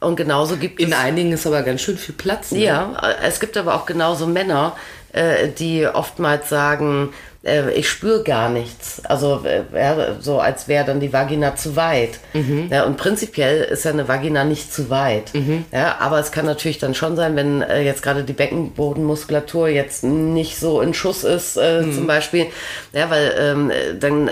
Und 0.00 0.16
genauso 0.16 0.56
gibt 0.56 0.80
In 0.80 0.92
es. 0.92 0.98
einigen 0.98 1.32
ist 1.32 1.46
aber 1.46 1.62
ganz 1.62 1.80
schön 1.80 1.96
viel 1.96 2.14
Platz. 2.14 2.52
Ne? 2.52 2.64
Ja, 2.64 2.92
äh, 3.02 3.26
es 3.26 3.40
gibt 3.40 3.56
aber 3.56 3.74
auch 3.74 3.86
genauso 3.86 4.26
Männer, 4.26 4.76
äh, 5.12 5.48
die 5.48 5.86
oftmals 5.86 6.48
sagen, 6.48 7.12
äh, 7.44 7.72
ich 7.72 7.88
spüre 7.88 8.22
gar 8.22 8.48
nichts. 8.48 9.02
Also 9.04 9.42
äh, 9.44 9.62
ja, 9.74 10.16
so 10.20 10.38
als 10.38 10.68
wäre 10.68 10.84
dann 10.84 11.00
die 11.00 11.12
Vagina 11.12 11.56
zu 11.56 11.76
weit. 11.76 12.20
Ja, 12.70 12.84
und 12.84 12.96
prinzipiell 12.96 13.62
ist 13.64 13.84
ja 13.84 13.90
eine 13.90 14.08
Vagina 14.08 14.44
nicht 14.44 14.72
zu 14.72 14.90
weit. 14.90 15.32
Ja, 15.72 15.96
aber 16.00 16.18
es 16.18 16.32
kann 16.32 16.46
natürlich 16.46 16.78
dann 16.78 16.94
schon 16.94 17.16
sein, 17.16 17.36
wenn 17.36 17.62
äh, 17.62 17.82
jetzt 17.82 18.02
gerade 18.02 18.24
die 18.24 18.32
Beckenbodenmuskulatur 18.32 19.68
jetzt 19.68 20.04
nicht 20.04 20.58
so 20.58 20.80
in 20.80 20.94
Schuss 20.94 21.24
ist, 21.24 21.56
äh, 21.56 21.82
zum 21.92 22.06
Beispiel. 22.06 22.46
Ja, 22.92 23.10
weil 23.10 23.34
ähm, 23.38 23.70
äh, 23.70 23.94
dann 23.98 24.30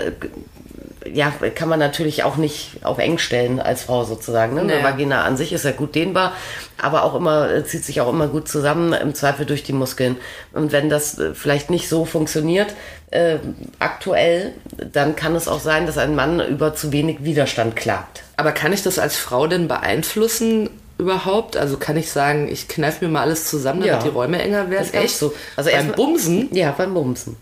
ja, 1.11 1.31
kann 1.55 1.69
man 1.69 1.79
natürlich 1.79 2.23
auch 2.23 2.37
nicht 2.37 2.83
auf 2.83 2.97
eng 2.99 3.17
stellen 3.17 3.59
als 3.59 3.83
Frau 3.83 4.03
sozusagen. 4.03 4.55
Ne? 4.55 4.63
Naja. 4.63 4.83
Vagina 4.83 5.23
an 5.23 5.37
sich 5.37 5.53
ist 5.53 5.65
ja 5.65 5.71
gut 5.71 5.95
dehnbar, 5.95 6.33
aber 6.81 7.03
auch 7.03 7.15
immer, 7.15 7.49
äh, 7.49 7.65
zieht 7.65 7.83
sich 7.85 8.01
auch 8.01 8.09
immer 8.09 8.27
gut 8.27 8.47
zusammen, 8.47 8.93
im 8.93 9.15
Zweifel 9.15 9.45
durch 9.45 9.63
die 9.63 9.73
Muskeln. 9.73 10.17
Und 10.53 10.71
wenn 10.71 10.89
das 10.89 11.17
äh, 11.17 11.33
vielleicht 11.33 11.69
nicht 11.69 11.89
so 11.89 12.05
funktioniert, 12.05 12.73
äh, 13.09 13.37
aktuell, 13.79 14.53
dann 14.93 15.15
kann 15.15 15.35
es 15.35 15.47
auch 15.47 15.59
sein, 15.59 15.85
dass 15.85 15.97
ein 15.97 16.15
Mann 16.15 16.39
über 16.39 16.75
zu 16.75 16.91
wenig 16.91 17.23
Widerstand 17.23 17.75
klagt. 17.75 18.23
Aber 18.37 18.51
kann 18.51 18.73
ich 18.73 18.83
das 18.83 18.99
als 18.99 19.17
Frau 19.17 19.47
denn 19.47 19.67
beeinflussen, 19.67 20.69
überhaupt? 20.97 21.57
Also 21.57 21.77
kann 21.77 21.97
ich 21.97 22.11
sagen, 22.11 22.47
ich 22.47 22.67
kneife 22.67 23.03
mir 23.05 23.11
mal 23.11 23.21
alles 23.21 23.47
zusammen, 23.47 23.81
damit 23.81 23.93
Ja. 23.95 24.03
die 24.03 24.09
Räume 24.09 24.41
enger 24.41 24.69
werden? 24.69 24.83
Das 24.83 24.91
kannst 24.91 25.21
du. 25.21 25.33
Also 25.55 25.71
beim 25.71 25.91
Bumsen? 25.93 26.49
Ja, 26.53 26.71
beim 26.77 26.93
Bumsen. 26.93 27.35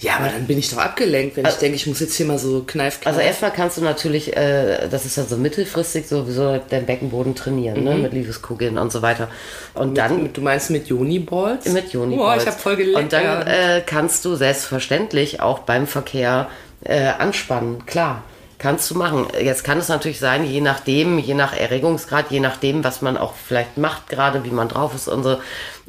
Ja, 0.00 0.16
aber 0.16 0.28
dann 0.28 0.46
bin 0.46 0.58
ich 0.58 0.70
doch 0.70 0.78
abgelenkt, 0.78 1.36
wenn 1.36 1.44
ich 1.46 1.54
denke, 1.54 1.76
ich 1.76 1.86
muss 1.86 2.00
jetzt 2.00 2.14
hier 2.14 2.24
mal 2.24 2.38
so 2.38 2.64
kneif. 2.66 3.00
Also 3.04 3.20
erstmal 3.20 3.50
kannst 3.50 3.76
du 3.76 3.82
natürlich, 3.82 4.34
äh, 4.34 4.88
das 4.88 5.04
ist 5.04 5.16
ja 5.16 5.24
so 5.24 5.36
mittelfristig 5.36 6.06
sowieso 6.06 6.56
deinen 6.56 6.86
Beckenboden 6.86 7.34
trainieren, 7.34 7.84
ne, 7.84 7.96
mit 7.96 8.14
Liebeskugeln 8.14 8.78
und 8.78 8.90
so 8.90 9.02
weiter. 9.02 9.28
Und 9.74 9.98
dann 9.98 10.22
mit, 10.22 10.36
du 10.36 10.40
meinst 10.40 10.70
mit 10.70 10.88
Joni-Balls? 10.88 11.66
mit 11.66 11.92
Juni. 11.92 12.18
Oh, 12.18 12.32
ich 12.34 12.46
habe 12.46 12.58
voll 12.58 12.76
geleckt. 12.76 12.98
Und 12.98 13.12
dann 13.12 13.46
äh, 13.46 13.82
kannst 13.84 14.24
du 14.24 14.36
selbstverständlich 14.36 15.40
auch 15.40 15.60
beim 15.60 15.86
Verkehr 15.86 16.48
äh, 16.82 17.08
anspannen, 17.18 17.84
klar. 17.84 18.22
Kannst 18.58 18.90
du 18.90 18.94
machen. 18.94 19.26
Jetzt 19.42 19.64
kann 19.64 19.78
es 19.78 19.88
natürlich 19.88 20.18
sein, 20.18 20.44
je 20.44 20.60
nachdem, 20.60 21.18
je 21.18 21.32
nach 21.32 21.56
Erregungsgrad, 21.56 22.30
je 22.30 22.40
nachdem, 22.40 22.84
was 22.84 23.00
man 23.00 23.16
auch 23.16 23.32
vielleicht 23.34 23.78
macht, 23.78 24.10
gerade 24.10 24.44
wie 24.44 24.50
man 24.50 24.68
drauf 24.68 24.94
ist 24.94 25.08
und 25.08 25.22
so, 25.22 25.38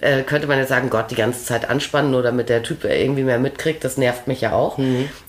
äh, 0.02 0.24
könnte 0.24 0.48
man 0.48 0.58
jetzt 0.58 0.70
sagen, 0.70 0.90
Gott, 0.90 1.12
die 1.12 1.16
ganze 1.16 1.46
Zeit 1.46 1.70
anspannen, 1.70 2.12
nur 2.12 2.24
damit 2.24 2.50
der 2.50 2.64
Typ 2.64 2.84
irgendwie 2.84 3.24
mehr 3.24 3.40
mitkriegt, 3.40 3.84
das 3.84 3.98
nervt 3.98 4.28
mich 4.28 4.42
ja 4.42 4.54
auch. 4.54 4.78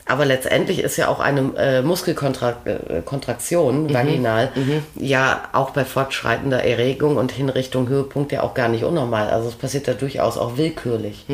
Aber 0.07 0.25
letztendlich 0.25 0.81
ist 0.81 0.97
ja 0.97 1.09
auch 1.09 1.21
eine 1.21 1.52
äh, 1.57 1.83
Muskelkontraktion 1.83 3.95
vaginal 3.95 4.50
ja 4.97 5.43
auch 5.52 5.71
bei 5.71 5.85
fortschreitender 5.85 6.64
Erregung 6.64 7.17
und 7.17 7.33
Hinrichtung 7.33 7.88
Höhepunkt 7.88 8.33
ja 8.33 8.43
auch 8.43 8.55
gar 8.55 8.69
nicht 8.69 8.85
unnormal. 8.85 9.31
Also 9.31 9.49
es 9.49 9.55
passiert 9.55 9.87
ja 9.87 9.95
durchaus 9.95 10.38
auch 10.38 10.57
willkürlich. 10.57 11.25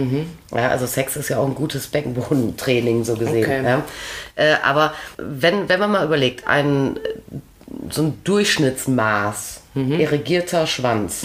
Ja, 0.55 0.69
also 0.69 0.87
Sex 0.87 1.17
ist 1.17 1.29
ja 1.29 1.39
auch 1.39 1.47
ein 1.47 1.55
gutes 1.55 1.87
Beckenbodentraining 1.87 3.05
so 3.05 3.15
gesehen. 3.15 3.45
Okay. 3.45 3.65
Ja. 3.65 3.83
Äh, 4.35 4.57
aber 4.63 4.93
wenn, 5.17 5.69
wenn 5.69 5.81
man 5.81 5.93
mal 5.93 6.05
überlegt, 6.05 6.47
ein 6.47 6.99
so 7.91 8.03
ein 8.03 8.21
Durchschnittsmaß, 8.25 9.61
irrigierter 9.75 10.67
Schwanz, 10.67 11.25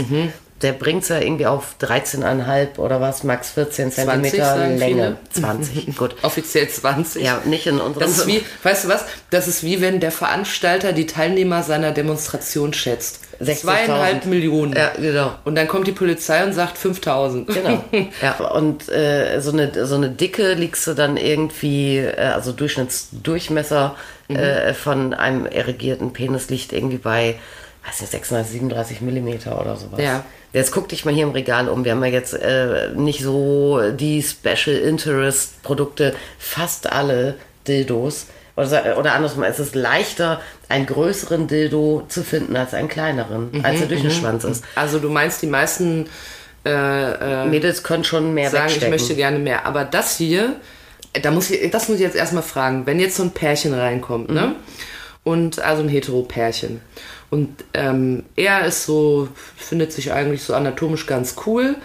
der 0.63 0.73
bringt 0.73 1.03
es 1.03 1.09
ja 1.09 1.19
irgendwie 1.19 1.45
auf 1.45 1.75
13,5 1.81 2.77
oder 2.77 2.99
was, 3.01 3.23
max 3.23 3.51
14 3.51 3.91
20 3.91 4.31
Zentimeter 4.31 4.67
Länge. 4.69 5.17
20, 5.31 5.95
gut. 5.97 6.15
Offiziell 6.23 6.67
20. 6.67 7.23
Ja, 7.23 7.41
nicht 7.45 7.67
in 7.67 7.79
unserem... 7.79 8.07
Das 8.07 8.17
ist 8.17 8.27
wie, 8.27 8.41
weißt 8.63 8.85
du 8.85 8.89
was? 8.89 9.05
Das 9.29 9.47
ist 9.47 9.63
wie 9.63 9.81
wenn 9.81 9.99
der 9.99 10.11
Veranstalter 10.11 10.93
die 10.93 11.05
Teilnehmer 11.05 11.61
seiner 11.63 11.91
Demonstration 11.91 12.73
schätzt. 12.73 13.19
60.000. 13.41 13.55
Zweieinhalb 13.55 14.25
Millionen. 14.25 14.73
Ja, 14.73 14.91
genau. 14.97 15.33
Und 15.43 15.55
dann 15.55 15.67
kommt 15.67 15.87
die 15.87 15.91
Polizei 15.91 16.43
und 16.43 16.53
sagt 16.53 16.77
5000. 16.77 17.47
Genau. 17.47 17.83
Ja, 18.21 18.37
und 18.51 18.89
äh, 18.89 19.39
so, 19.41 19.51
eine, 19.51 19.85
so 19.85 19.95
eine 19.95 20.09
Dicke 20.09 20.53
liegst 20.53 20.87
du 20.87 20.93
dann 20.93 21.17
irgendwie, 21.17 21.97
äh, 21.97 22.15
also 22.33 22.51
Durchschnittsdurchmesser 22.51 23.95
Mhm. 24.29 24.35
äh, 24.37 24.73
von 24.73 25.13
einem 25.13 25.45
erregierten 25.45 26.13
Penis 26.13 26.49
liegt 26.49 26.71
irgendwie 26.73 26.97
bei, 26.97 27.35
weiß 27.85 28.01
nicht, 28.01 28.11
36, 28.11 28.53
37 28.53 29.01
Millimeter 29.01 29.59
oder 29.59 29.75
sowas. 29.75 29.99
Ja. 29.99 30.23
Jetzt 30.53 30.71
guck 30.71 30.87
dich 30.87 31.03
mal 31.03 31.13
hier 31.13 31.23
im 31.23 31.31
Regal 31.31 31.67
um. 31.67 31.83
Wir 31.83 31.93
haben 31.93 32.03
ja 32.05 32.11
jetzt 32.11 32.33
äh, 32.33 32.89
nicht 32.95 33.21
so 33.21 33.81
die 33.91 34.21
Special 34.21 34.75
Interest 34.77 35.61
Produkte, 35.63 36.13
fast 36.37 36.91
alle 36.91 37.35
Dildos. 37.67 38.27
Oder, 38.55 38.97
oder 38.99 39.15
andersrum, 39.15 39.41
es 39.43 39.59
ist 39.59 39.73
leichter, 39.73 40.39
einen 40.69 40.85
größeren 40.85 41.47
Dildo 41.47 42.03
zu 42.07 42.23
finden 42.23 42.55
als 42.55 42.75
einen 42.75 42.87
kleineren, 42.87 43.49
Mhm, 43.51 43.65
als 43.65 43.81
er 43.81 43.87
durch 43.87 44.01
den 44.03 44.11
Schwanz 44.11 44.43
ist. 44.43 44.63
Also 44.75 44.99
du 44.99 45.09
meinst, 45.09 45.41
die 45.41 45.47
meisten 45.47 46.05
äh, 46.63 47.45
Mädels 47.45 47.81
können 47.81 48.03
schon 48.03 48.33
mehr 48.35 48.51
sagen, 48.51 48.67
ich 48.67 48.73
wegstecken. 48.75 48.91
möchte 48.91 49.15
gerne 49.15 49.39
mehr. 49.39 49.65
Aber 49.65 49.83
das 49.85 50.17
hier, 50.17 50.57
da 51.19 51.31
muss 51.31 51.49
ich, 51.49 51.71
das 51.71 51.89
muss 51.89 51.97
ich 51.97 52.03
jetzt 52.03 52.15
erstmal 52.15 52.43
fragen. 52.43 52.85
Wenn 52.85 52.99
jetzt 52.99 53.15
so 53.17 53.23
ein 53.23 53.31
Pärchen 53.31 53.73
reinkommt, 53.73 54.29
Mhm. 54.29 54.35
ne? 54.35 54.55
Und 55.25 55.59
also 55.61 55.81
ein 55.83 55.89
Hetero-Pärchen. 55.89 56.81
Und 57.33 57.49
ähm, 57.73 58.25
er 58.35 58.63
ist 58.67 58.85
so, 58.85 59.27
findet 59.57 59.91
sich 59.91 60.13
eigentlich 60.13 60.43
so 60.43 60.53
anatomisch 60.53 61.07
ganz 61.07 61.33
cool. 61.47 61.75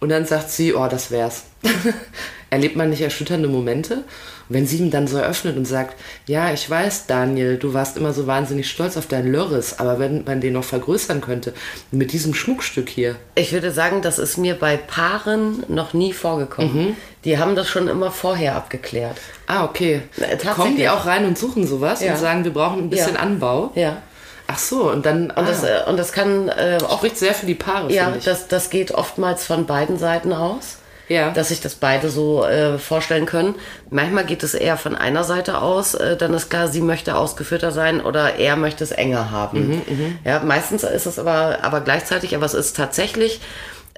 Und 0.00 0.10
dann 0.10 0.26
sagt 0.26 0.50
sie, 0.50 0.74
oh, 0.74 0.86
das 0.86 1.10
wär's. 1.10 1.44
Erlebt 2.50 2.76
man 2.76 2.90
nicht 2.90 3.00
erschütternde 3.00 3.48
Momente? 3.48 3.94
Und 3.94 4.04
wenn 4.50 4.66
sie 4.66 4.76
ihm 4.76 4.90
dann 4.90 5.06
so 5.06 5.16
eröffnet 5.16 5.56
und 5.56 5.64
sagt, 5.64 5.96
ja, 6.26 6.52
ich 6.52 6.68
weiß, 6.68 7.06
Daniel, 7.06 7.56
du 7.56 7.72
warst 7.72 7.96
immer 7.96 8.12
so 8.12 8.26
wahnsinnig 8.26 8.68
stolz 8.70 8.98
auf 8.98 9.06
dein 9.06 9.32
Lörres, 9.32 9.78
aber 9.78 9.98
wenn 9.98 10.24
man 10.24 10.42
den 10.42 10.52
noch 10.52 10.64
vergrößern 10.64 11.22
könnte, 11.22 11.54
mit 11.90 12.12
diesem 12.12 12.34
Schmuckstück 12.34 12.90
hier, 12.90 13.16
Ich 13.34 13.50
würde 13.54 13.70
sagen, 13.70 14.02
das 14.02 14.18
ist 14.18 14.36
mir 14.36 14.56
bei 14.56 14.76
Paaren 14.76 15.64
noch 15.68 15.94
nie 15.94 16.12
vorgekommen. 16.12 16.96
Die 17.24 17.38
haben 17.38 17.56
das 17.56 17.66
schon 17.70 17.88
immer 17.88 18.10
vorher 18.10 18.56
abgeklärt. 18.56 19.16
Ah, 19.46 19.64
okay. 19.64 20.02
Äh. 20.20 20.36
Kommen 20.54 20.76
die 20.76 20.90
auch 20.90 21.06
rein 21.06 21.24
und 21.24 21.38
suchen 21.38 21.66
sowas 21.66 22.02
Ja. 22.02 22.12
und 22.12 22.18
sagen, 22.18 22.44
wir 22.44 22.52
brauchen 22.52 22.80
ein 22.80 22.90
bisschen 22.90 23.14
Ja. 23.14 23.20
Anbau? 23.20 23.72
Ja. 23.74 24.02
Ach 24.50 24.58
so, 24.58 24.90
und 24.90 25.04
dann 25.06 25.30
Und, 25.30 25.46
das, 25.48 25.62
ah, 25.62 25.84
äh, 25.86 25.90
und 25.90 25.96
das 25.98 26.10
kann 26.12 26.48
äh, 26.48 26.78
auch, 26.82 26.96
spricht 26.98 27.18
sehr 27.18 27.34
für 27.34 27.46
die 27.46 27.54
Paare, 27.54 27.92
ja, 27.92 28.12
ich. 28.16 28.24
das, 28.24 28.48
das 28.48 28.70
geht 28.70 28.90
oftmals 28.92 29.44
von 29.44 29.66
beiden 29.66 29.98
Seiten 29.98 30.32
aus. 30.32 30.78
Ja. 31.10 31.30
Dass 31.30 31.48
sich 31.48 31.60
das 31.62 31.74
beide 31.74 32.10
so 32.10 32.44
äh, 32.44 32.76
vorstellen 32.76 33.24
können. 33.24 33.54
Manchmal 33.88 34.26
geht 34.26 34.42
es 34.42 34.52
eher 34.52 34.76
von 34.76 34.94
einer 34.94 35.24
Seite 35.24 35.62
aus, 35.62 35.94
äh, 35.94 36.16
dann 36.18 36.34
ist 36.34 36.50
klar, 36.50 36.68
sie 36.68 36.82
möchte 36.82 37.16
ausgeführter 37.16 37.72
sein 37.72 38.02
oder 38.02 38.34
er 38.36 38.56
möchte 38.56 38.84
es 38.84 38.90
enger 38.90 39.30
haben. 39.30 39.68
Mhm, 39.88 40.18
ja, 40.26 40.40
meistens 40.40 40.82
ist 40.82 41.06
es 41.06 41.18
aber, 41.18 41.60
aber 41.62 41.80
gleichzeitig, 41.80 42.34
aber 42.36 42.44
es 42.44 42.52
ist 42.52 42.76
tatsächlich, 42.76 43.40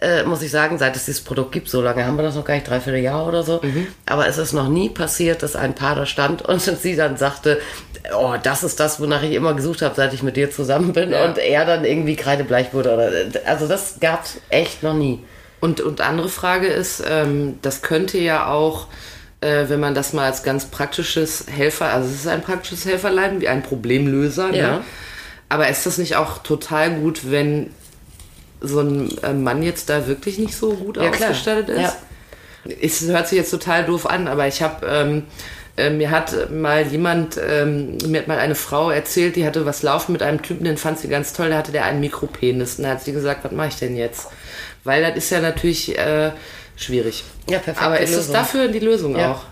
äh, 0.00 0.22
muss 0.22 0.40
ich 0.40 0.52
sagen, 0.52 0.78
seit 0.78 0.94
es 0.94 1.06
dieses 1.06 1.22
Produkt 1.22 1.50
gibt, 1.50 1.68
so 1.68 1.82
lange 1.82 2.06
haben 2.06 2.14
wir 2.16 2.22
das 2.22 2.36
noch 2.36 2.44
gar 2.44 2.54
nicht, 2.54 2.68
dreiviertel 2.68 3.00
Jahr 3.02 3.26
oder 3.26 3.42
so, 3.42 3.58
Mhm. 3.60 3.88
aber 4.06 4.28
es 4.28 4.38
ist 4.38 4.52
noch 4.52 4.68
nie 4.68 4.88
passiert, 4.88 5.42
dass 5.42 5.56
ein 5.56 5.74
Paar 5.74 5.96
da 5.96 6.06
stand 6.06 6.42
und 6.42 6.60
sie 6.80 6.94
dann 6.94 7.16
sagte, 7.16 7.60
oh, 8.16 8.34
das 8.42 8.62
ist 8.64 8.80
das, 8.80 9.00
wonach 9.00 9.22
ich 9.22 9.32
immer 9.32 9.54
gesucht 9.54 9.82
habe, 9.82 9.94
seit 9.94 10.12
ich 10.14 10.22
mit 10.22 10.36
dir 10.36 10.50
zusammen 10.50 10.92
bin 10.92 11.10
Ja. 11.10 11.24
und 11.24 11.38
er 11.38 11.64
dann 11.64 11.84
irgendwie 11.84 12.16
kreidebleich 12.16 12.72
wurde. 12.72 12.92
Oder, 12.94 13.10
also 13.46 13.66
das 13.68 13.96
gab's 14.00 14.38
echt 14.48 14.82
noch 14.82 14.94
nie. 14.94 15.20
Und, 15.60 15.80
und 15.80 16.00
andere 16.00 16.28
Frage 16.28 16.66
ist, 16.68 17.02
ähm, 17.08 17.58
das 17.62 17.82
könnte 17.82 18.18
ja 18.18 18.46
auch, 18.46 18.86
äh, 19.42 19.64
wenn 19.68 19.80
man 19.80 19.94
das 19.94 20.12
mal 20.14 20.24
als 20.26 20.42
ganz 20.42 20.66
praktisches 20.66 21.46
Helfer, 21.50 21.92
also 21.92 22.08
es 22.08 22.14
ist 22.16 22.28
ein 22.28 22.42
praktisches 22.42 22.84
Helferlein, 22.86 23.40
wie 23.40 23.48
ein 23.48 23.62
Problemlöser, 23.62 24.54
Ja. 24.54 24.76
ne? 24.78 24.84
aber 25.50 25.68
ist 25.68 25.84
das 25.84 25.98
nicht 25.98 26.16
auch 26.16 26.38
total 26.38 26.92
gut, 26.94 27.30
wenn 27.30 27.70
so 28.62 28.80
ein 28.80 29.10
äh, 29.22 29.32
Mann 29.32 29.62
jetzt 29.62 29.90
da 29.90 30.06
wirklich 30.06 30.38
nicht 30.38 30.54
so 30.56 30.72
gut 30.74 30.96
Ja, 30.96 31.10
klar. 31.10 31.30
ausgestattet 31.30 31.68
ist? 31.70 31.80
Ja. 31.80 31.94
Es 32.82 33.00
hört 33.02 33.26
sich 33.28 33.38
jetzt 33.38 33.50
total 33.50 33.84
doof 33.84 34.04
an, 34.06 34.28
aber 34.28 34.46
ich 34.46 34.62
habe, 34.62 34.86
ähm, 34.86 35.22
äh, 35.80 35.90
mir 35.90 36.10
hat 36.10 36.50
mal 36.50 36.86
jemand, 36.86 37.38
ähm, 37.44 37.96
mir 38.06 38.20
hat 38.20 38.28
mal 38.28 38.38
eine 38.38 38.54
Frau 38.54 38.90
erzählt, 38.90 39.36
die 39.36 39.46
hatte 39.46 39.66
was 39.66 39.82
laufen 39.82 40.12
mit 40.12 40.22
einem 40.22 40.42
Typen, 40.42 40.64
den 40.64 40.76
fand 40.76 40.98
sie 40.98 41.08
ganz 41.08 41.32
toll, 41.32 41.50
da 41.50 41.56
hatte 41.56 41.72
der 41.72 41.84
einen 41.84 42.00
Mikropenis. 42.00 42.76
Und 42.78 42.84
da 42.84 42.90
hat 42.90 43.02
sie 43.02 43.12
gesagt, 43.12 43.44
was 43.44 43.52
mache 43.52 43.68
ich 43.68 43.76
denn 43.76 43.96
jetzt? 43.96 44.28
Weil 44.84 45.02
das 45.02 45.16
ist 45.16 45.30
ja 45.30 45.40
natürlich 45.40 45.98
äh, 45.98 46.30
schwierig. 46.76 47.24
Ja, 47.48 47.58
perfekte 47.58 47.82
Aber 47.84 48.00
ist 48.00 48.14
Lösung. 48.14 48.32
dafür 48.34 48.68
die 48.68 48.78
Lösung 48.78 49.16
Ja. 49.18 49.32
auch? 49.32 49.42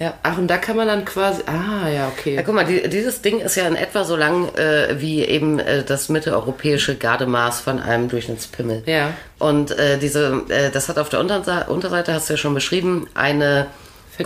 Ja. 0.00 0.14
Ach, 0.22 0.38
und 0.38 0.46
da 0.46 0.58
kann 0.58 0.76
man 0.76 0.86
dann 0.86 1.04
quasi, 1.04 1.42
ah, 1.46 1.88
ja, 1.88 2.06
okay. 2.16 2.36
Ja, 2.36 2.42
guck 2.42 2.54
mal, 2.54 2.64
die, 2.64 2.88
dieses 2.88 3.20
Ding 3.20 3.40
ist 3.40 3.56
ja 3.56 3.66
in 3.66 3.74
etwa 3.74 4.04
so 4.04 4.14
lang 4.14 4.48
äh, 4.54 4.94
wie 5.00 5.24
eben 5.24 5.58
äh, 5.58 5.82
das 5.82 6.08
mitteleuropäische 6.08 6.94
Gardemaß 6.94 7.60
von 7.62 7.80
einem 7.80 8.08
Durchschnittspimmel. 8.08 8.84
Ja. 8.86 9.10
Und 9.40 9.72
äh, 9.72 9.98
diese, 9.98 10.44
äh, 10.50 10.70
das 10.70 10.88
hat 10.88 10.98
auf 10.98 11.08
der 11.08 11.18
Unterseite, 11.18 11.68
Unterseite, 11.68 12.14
hast 12.14 12.28
du 12.28 12.34
ja 12.34 12.36
schon 12.36 12.54
beschrieben, 12.54 13.08
eine 13.14 13.66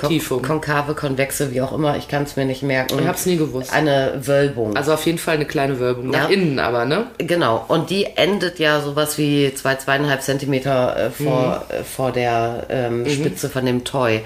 Vertiefung. 0.01 0.39
Kon 0.43 0.61
konkave, 0.61 0.95
konvexe, 0.95 1.53
wie 1.53 1.61
auch 1.61 1.73
immer, 1.73 1.97
ich 1.97 2.09
kann 2.09 2.25
es 2.25 2.37
mir 2.37 2.45
nicht 2.45 2.63
merken. 2.63 2.99
Ich 2.99 3.07
hab's 3.07 3.27
nie 3.27 3.37
gewusst. 3.37 3.73
Eine 3.73 4.15
Wölbung. 4.23 4.77
Also 4.77 4.93
auf 4.95 5.05
jeden 5.07 5.19
Fall 5.19 5.37
eine 5.37 5.45
kleine 5.47 5.79
Wölbung. 5.79 6.11
Nach 6.11 6.29
Ja. 6.29 6.35
innen 6.35 6.59
aber, 6.59 6.85
ne? 6.85 7.07
Genau, 7.19 7.65
und 7.69 7.91
die 7.91 8.07
endet 8.17 8.59
ja 8.59 8.81
sowas 8.81 9.19
wie 9.19 9.53
zwei, 9.55 9.77
zweieinhalb 9.77 10.23
Zentimeter 10.23 10.97
äh, 10.97 11.11
vor, 11.11 11.65
äh, 11.69 11.85
vor 11.85 12.13
der 12.13 12.67
ähm, 12.71 13.09
Spitze 13.09 13.49
von 13.49 13.65
dem 13.67 13.85
Toy. 13.85 14.21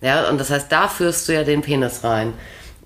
Ja, 0.00 0.28
und 0.28 0.38
das 0.40 0.50
heißt, 0.50 0.70
da 0.70 0.88
führst 0.88 1.28
du 1.28 1.34
ja 1.34 1.42
den 1.44 1.60
Penis 1.62 2.04
rein. 2.04 2.32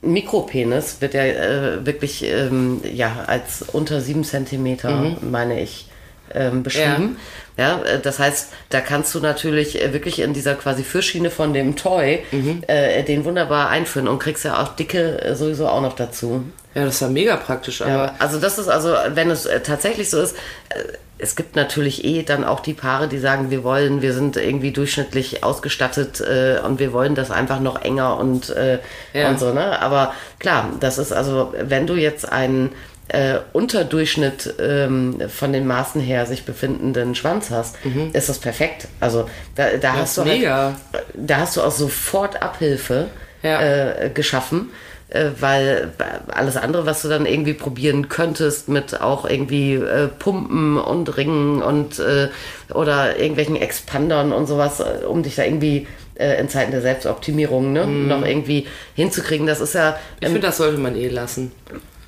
Ein 0.03 0.13
Mikropenis 0.13 0.97
wird 1.01 1.15
ja 1.15 1.23
äh, 1.25 1.87
wirklich 1.87 2.25
ähm, 2.25 2.81
ja, 2.93 3.25
als 3.27 3.63
unter 3.73 4.01
sieben 4.01 4.25
Zentimeter, 4.25 5.17
meine 5.21 5.61
ich, 5.61 5.87
ähm, 6.35 6.63
beschrieben. 6.63 7.17
Ja. 7.57 7.81
äh, 7.83 8.01
das 8.01 8.19
heißt, 8.19 8.49
da 8.71 8.81
kannst 8.81 9.15
du 9.15 9.21
natürlich 9.21 9.81
äh, 9.83 9.93
wirklich 9.93 10.21
in 10.21 10.33
dieser 10.33 10.55
quasi 10.55 10.83
Fürschiene 10.85 11.31
von 11.31 11.53
dem 11.53 11.77
Toy 11.77 12.21
äh, 12.67 13.03
den 13.05 13.25
wunderbar 13.25 13.69
einführen 13.69 14.09
und 14.09 14.19
kriegst 14.19 14.45
ja 14.45 14.63
auch 14.63 14.69
dicke 14.75 15.21
äh, 15.23 15.35
sowieso 15.35 15.69
auch 15.69 15.83
noch 15.83 15.95
dazu. 15.95 16.45
Ja, 16.75 16.85
das 16.87 16.95
ist 16.95 17.01
ja 17.01 17.09
mega 17.09 17.37
praktisch, 17.37 17.83
aber 17.83 17.91
Ja, 17.91 18.15
also 18.19 18.41
das 18.41 18.59
ist 18.59 18.69
also, 18.69 18.95
wenn 19.15 19.31
es 19.31 19.47
tatsächlich 19.63 20.09
so 20.09 20.21
ist, 20.23 20.35
es 21.19 21.37
gibt 21.37 21.55
natürlich 21.55 22.05
eh 22.05 22.23
dann 22.25 22.43
auch 22.45 22.61
die 22.61 22.73
Paare, 22.73 23.07
die 23.07 23.19
sagen, 23.19 23.51
wir 23.51 23.63
wollen, 23.63 24.03
wir 24.03 24.13
sind 24.13 24.37
irgendwie 24.37 24.73
durchschnittlich 24.73 25.45
ausgestattet 25.45 26.21
äh, 26.21 26.59
und 26.67 26.81
wir 26.81 26.93
wollen 26.93 27.15
das 27.15 27.31
einfach 27.31 27.61
noch 27.61 27.83
enger 27.83 28.17
und, 28.19 28.51
äh, 28.51 28.79
Ja. 29.13 29.29
und 29.29 29.39
so, 29.39 29.53
ne? 29.53 29.81
Aber 29.81 30.15
klar, 30.41 30.71
das 30.81 30.99
ist 30.99 31.13
also, 31.13 31.53
wenn 31.61 31.87
du 31.87 31.95
jetzt 31.95 32.31
einen 32.33 32.71
äh, 33.13 33.39
Unterdurchschnitt 33.53 34.55
ähm, 34.59 35.21
von 35.29 35.53
den 35.53 35.67
Maßen 35.67 36.01
her 36.01 36.27
sich 36.27 36.45
befindenden 36.45 37.15
Schwanz 37.15 37.51
hast, 37.51 37.77
ist 38.13 38.29
das 38.29 38.39
perfekt. 38.39 38.89
Also 39.01 39.29
da, 39.55 39.77
da 39.81 39.93
hast 39.95 40.17
du 40.19 40.25
mega. 40.25 40.75
Halt, 40.93 41.05
da 41.15 41.37
hast 41.39 41.57
du 41.57 41.63
auch 41.63 41.71
sofort 41.73 42.41
Abhilfe 42.43 43.09
Ja. 43.43 43.61
äh, 43.61 44.11
geschaffen. 44.15 44.71
äh, 45.11 45.27
weil 45.41 45.91
alles 46.29 46.57
andere, 46.57 46.87
was 46.87 47.03
du 47.03 47.09
dann 47.09 47.27
irgendwie 47.27 47.53
probieren 47.53 48.09
könntest 48.09 48.69
mit 48.71 48.99
auch 49.03 49.29
irgendwie 49.29 49.75
äh, 49.75 50.09
Pumpen 50.09 50.79
und 50.79 51.15
Ringen 51.19 51.61
und 51.61 51.99
äh, 51.99 52.29
oder 52.73 53.19
irgendwelchen 53.19 53.57
Expandern 53.57 54.33
und 54.33 54.47
sowas, 54.47 54.81
äh, 54.81 55.05
um 55.05 55.23
dich 55.23 55.35
da 55.35 55.45
irgendwie 55.45 55.87
äh, 56.15 56.41
in 56.41 56.49
Zeiten 56.49 56.71
der 56.71 56.81
Selbstoptimierung 56.81 57.75
ne, 57.75 57.87
noch 57.87 58.25
irgendwie 58.25 58.67
hinzukriegen, 58.95 59.47
das 59.47 59.61
ist 59.61 59.75
ja 59.75 59.99
Ich 60.21 60.29
finde, 60.29 60.41
das 60.41 60.57
sollte 60.57 60.79
man 60.79 60.97
eh 60.97 61.09
lassen. 61.09 61.53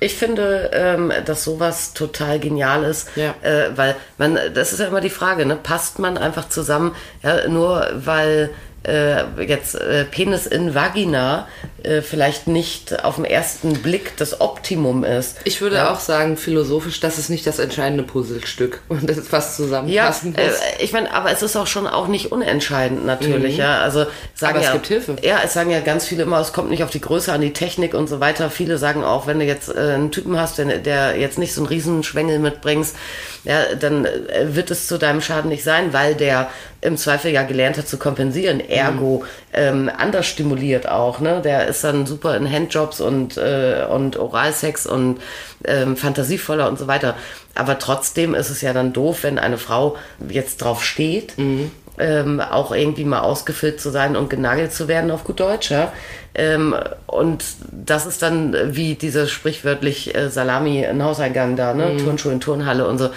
Ich 0.05 0.15
finde, 0.15 0.69
ähm, 0.73 1.11
dass 1.25 1.43
sowas 1.43 1.93
total 1.93 2.39
genial 2.39 2.83
ist, 2.83 3.09
Ja. 3.15 3.33
äh, 3.41 3.69
weil 3.75 3.95
man, 4.17 4.37
das 4.53 4.71
ist 4.73 4.79
ja 4.79 4.87
immer 4.87 5.01
die 5.01 5.09
Frage, 5.09 5.45
ne? 5.45 5.55
passt 5.55 5.99
man 5.99 6.17
einfach 6.17 6.49
zusammen, 6.49 6.95
ja, 7.23 7.47
nur 7.47 7.87
weil 7.95 8.51
äh, 8.87 9.43
jetzt 9.45 9.75
äh, 9.75 10.05
Penis 10.05 10.47
in 10.47 10.73
Vagina 10.73 11.47
äh, 11.83 12.01
vielleicht 12.01 12.47
nicht 12.47 13.03
auf 13.03 13.15
den 13.17 13.25
ersten 13.25 13.73
Blick 13.73 14.17
das 14.17 14.41
Optimum 14.41 15.03
ist. 15.03 15.37
Ich 15.43 15.61
würde 15.61 15.77
ja. 15.77 15.91
auch 15.93 15.99
sagen, 15.99 16.37
philosophisch, 16.37 16.99
das 16.99 17.17
ist 17.19 17.29
nicht 17.29 17.45
das 17.45 17.59
entscheidende 17.59 18.03
Puzzlestück 18.03 18.81
und 18.89 19.09
das 19.09 19.17
ist 19.17 19.27
fast 19.27 19.59
Ja, 19.59 19.65
zusammenpassen 19.65 20.35
äh, 20.35 20.47
muss. 20.47 20.55
ich 20.79 20.93
meine, 20.93 21.13
aber 21.13 21.31
es 21.31 21.41
ist 21.43 21.55
auch 21.55 21.67
schon 21.67 21.87
auch 21.87 22.07
nicht 22.07 22.31
unentscheidend 22.31 23.05
natürlich, 23.05 23.57
ja. 23.57 23.81
Also 23.81 24.05
sagen 24.33 24.55
Mhm. 24.55 24.55
Aber 24.55 24.59
es 24.59 24.65
ja, 24.65 24.73
gibt 24.73 24.87
Hilfe. 24.87 25.15
Ja, 25.21 25.41
es 25.43 25.53
sagen 25.53 25.69
ja 25.69 25.79
ganz 25.79 26.05
viele 26.05 26.23
immer, 26.23 26.39
es 26.39 26.53
kommt 26.53 26.69
nicht 26.69 26.83
auf 26.83 26.89
die 26.89 27.01
Größe 27.01 27.31
an, 27.31 27.41
die 27.41 27.53
Technik 27.53 27.93
und 27.93 28.07
so 28.07 28.19
weiter. 28.19 28.49
Viele 28.49 28.77
sagen 28.77 29.03
auch, 29.03 29.27
wenn 29.27 29.39
du 29.39 29.45
jetzt 29.45 29.69
äh, 29.69 29.79
einen 29.79 30.11
Typen 30.11 30.39
hast, 30.39 30.57
der, 30.57 30.77
der 30.79 31.17
jetzt 31.17 31.37
nicht 31.37 31.53
so 31.53 31.61
einen 31.61 31.67
Riesenschwengel 31.67 32.39
mitbringst, 32.39 32.95
ja, 33.43 33.75
dann 33.79 34.05
äh, 34.05 34.55
wird 34.55 34.71
es 34.71 34.87
zu 34.87 34.97
deinem 34.97 35.21
Schaden 35.21 35.49
nicht 35.49 35.63
sein, 35.63 35.93
weil 35.93 36.15
der 36.15 36.49
im 36.81 36.97
Zweifel 36.97 37.31
ja 37.31 37.43
gelernt 37.43 37.77
hat 37.77 37.87
zu 37.87 37.97
kompensieren, 37.97 38.59
ergo 38.75 39.23
ähm, 39.53 39.89
anders 39.95 40.25
stimuliert 40.25 40.87
auch, 40.89 41.19
ne? 41.19 41.41
Der 41.43 41.67
ist 41.67 41.83
dann 41.83 42.05
super 42.05 42.35
in 42.35 42.51
Handjobs 42.51 43.01
und 43.01 43.37
äh, 43.37 43.85
und 43.89 44.17
Oralsex 44.17 44.85
und 44.85 45.19
ähm, 45.65 45.95
fantasievoller 45.95 46.67
und 46.67 46.77
so 46.77 46.87
weiter. 46.87 47.15
Aber 47.55 47.79
trotzdem 47.79 48.35
ist 48.35 48.49
es 48.49 48.61
ja 48.61 48.73
dann 48.73 48.93
doof, 48.93 49.19
wenn 49.23 49.39
eine 49.39 49.57
Frau 49.57 49.95
jetzt 50.27 50.57
drauf 50.57 50.83
steht, 50.83 51.37
ähm, 51.97 52.41
auch 52.41 52.73
irgendwie 52.73 53.05
mal 53.05 53.21
ausgefüllt 53.21 53.79
zu 53.79 53.89
sein 53.89 54.15
und 54.15 54.29
genagelt 54.29 54.73
zu 54.73 54.87
werden 54.87 55.11
auf 55.11 55.23
gut 55.23 55.39
Deutsch, 55.39 55.71
ja. 55.71 55.93
Ähm, 56.33 56.75
und 57.07 57.45
das 57.71 58.05
ist 58.05 58.21
dann 58.21 58.53
äh, 58.53 58.75
wie 58.75 58.95
diese 58.95 59.27
sprichwörtlich 59.27 60.13
äh, 60.13 60.29
Salami 60.29 60.83
in 60.83 61.01
Hauseingang 61.01 61.55
da, 61.55 61.73
ne? 61.73 61.95
Turnschuhe 61.97 62.33
in 62.33 62.41
Turnhalle 62.41 62.87
und 62.87 62.97
so. 62.97 63.09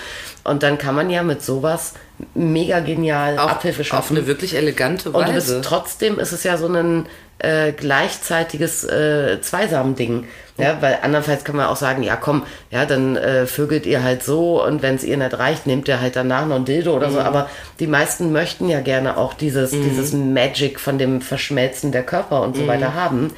Und 0.44 0.62
dann 0.62 0.78
kann 0.78 0.94
man 0.94 1.10
ja 1.10 1.24
mit 1.24 1.42
sowas 1.42 1.94
mega 2.34 2.80
genial 2.80 3.38
Auf, 3.38 3.50
Abhilfe 3.50 3.82
auf 3.82 3.86
schaffen. 3.86 4.16
eine 4.16 4.26
wirklich 4.26 4.54
elegante 4.56 5.10
Und 5.10 5.28
du 5.28 5.32
bist, 5.32 5.48
Weise. 5.48 5.60
trotzdem 5.62 6.18
ist 6.18 6.32
es 6.32 6.44
ja 6.44 6.56
so 6.56 6.66
ein 6.66 7.06
äh, 7.38 7.72
gleichzeitiges 7.72 8.84
äh, 8.84 9.40
Zweisam-Ding. 9.40 10.26
Ja, 10.56 10.78
weil 10.82 10.98
andernfalls 11.02 11.44
kann 11.44 11.54
man 11.54 11.66
auch 11.66 11.76
sagen, 11.76 12.02
ja 12.02 12.16
komm, 12.16 12.42
ja, 12.72 12.84
dann 12.84 13.14
äh, 13.16 13.46
vögelt 13.46 13.86
ihr 13.86 14.02
halt 14.02 14.24
so 14.24 14.64
und 14.64 14.82
wenn 14.82 14.96
es 14.96 15.04
ihr 15.04 15.16
nicht 15.16 15.38
reicht, 15.38 15.68
nehmt 15.68 15.86
ihr 15.86 16.00
halt 16.00 16.16
danach 16.16 16.46
noch 16.46 16.56
ein 16.56 16.64
Dildo 16.64 16.96
oder 16.96 17.12
so. 17.12 17.20
Aber 17.20 17.48
die 17.78 17.86
meisten 17.86 18.32
möchten 18.32 18.68
ja 18.68 18.80
gerne 18.80 19.16
auch 19.18 19.34
dieses, 19.34 19.70
dieses 19.70 20.12
Magic 20.12 20.80
von 20.80 20.98
dem 20.98 21.20
Verschmelzen 21.20 21.92
der 21.92 22.02
Körper 22.02 22.42
und 22.42 22.56
so 22.56 22.66
weiter 22.66 22.94
haben. 22.94 23.32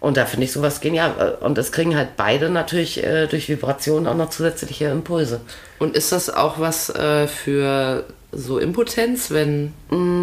Und 0.00 0.16
da 0.16 0.26
finde 0.26 0.46
ich 0.46 0.52
sowas 0.52 0.80
genial. 0.80 1.38
Und 1.40 1.56
es 1.58 1.70
kriegen 1.70 1.96
halt 1.96 2.16
beide 2.16 2.50
natürlich 2.50 3.02
äh, 3.04 3.28
durch 3.28 3.48
Vibrationen 3.48 4.08
auch 4.08 4.16
noch 4.16 4.30
zusätzliche 4.30 4.86
Impulse. 4.86 5.40
Und 5.78 5.96
ist 5.96 6.10
das 6.10 6.28
auch 6.28 6.58
was 6.58 6.90
äh, 6.90 7.28
für 7.28 8.04
so 8.36 8.58
Impotenz, 8.58 9.30
wenn 9.30 9.72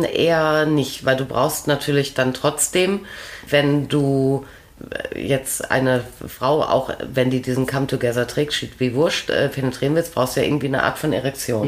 Mm, 0.01 0.03
Eher 0.03 0.65
nicht, 0.65 1.05
weil 1.05 1.15
du 1.15 1.25
brauchst 1.25 1.67
natürlich 1.67 2.13
dann 2.13 2.33
trotzdem, 2.33 3.01
wenn 3.49 3.87
du 3.87 4.45
äh, 5.13 5.21
jetzt 5.21 5.71
eine 5.71 6.03
Frau, 6.27 6.61
auch 6.61 6.91
wenn 7.13 7.29
die 7.29 7.41
diesen 7.41 7.65
Come 7.67 7.87
Together 7.87 8.27
trägt, 8.27 8.53
schied 8.53 8.79
wie 8.79 8.93
Wurscht, 8.93 9.29
äh, 9.29 9.49
penetrieren 9.49 9.95
willst, 9.95 10.13
brauchst 10.13 10.35
du 10.35 10.41
ja 10.41 10.47
irgendwie 10.47 10.67
eine 10.67 10.83
Art 10.83 10.97
von 10.97 11.13
Erektion. 11.13 11.67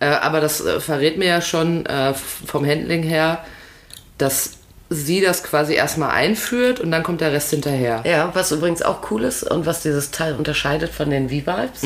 Äh, 0.00 0.06
aber 0.06 0.40
das 0.40 0.60
äh, 0.60 0.80
verrät 0.80 1.18
mir 1.18 1.28
ja 1.28 1.40
schon 1.40 1.86
äh, 1.86 2.14
vom 2.14 2.66
Handling 2.66 3.02
her, 3.02 3.44
dass 4.18 4.58
sie 4.90 5.20
das 5.20 5.44
quasi 5.44 5.74
erstmal 5.74 6.10
einführt 6.10 6.80
und 6.80 6.90
dann 6.90 7.04
kommt 7.04 7.20
der 7.20 7.32
Rest 7.32 7.50
hinterher. 7.50 8.02
Ja, 8.04 8.30
was 8.34 8.50
übrigens 8.50 8.82
auch 8.82 9.10
cool 9.10 9.22
ist 9.22 9.44
und 9.44 9.64
was 9.64 9.82
dieses 9.82 10.10
Teil 10.10 10.34
unterscheidet 10.34 10.90
von 10.90 11.10
den 11.10 11.28
V-Vibes, 11.28 11.82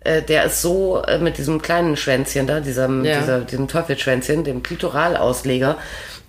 äh, 0.00 0.22
der 0.22 0.44
ist 0.44 0.62
so 0.62 1.02
äh, 1.02 1.18
mit 1.18 1.38
diesem 1.38 1.60
kleinen 1.60 1.96
Schwänzchen 1.96 2.46
da, 2.46 2.60
diesem, 2.60 3.04
Ja. 3.04 3.20
dieser, 3.20 3.40
diesem 3.40 3.68
Teufelschwänzchen, 3.68 4.44
dem 4.44 4.62
Klitoralausleger, 4.62 5.76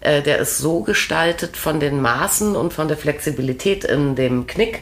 äh, 0.02 0.22
der 0.22 0.40
ist 0.40 0.58
so 0.58 0.82
gestaltet 0.82 1.58
von 1.58 1.80
den 1.80 2.02
Maßen 2.02 2.56
und 2.56 2.74
von 2.74 2.88
der 2.88 2.98
Flexibilität 2.98 3.84
in 3.84 4.16
dem 4.16 4.48
Knick, 4.48 4.82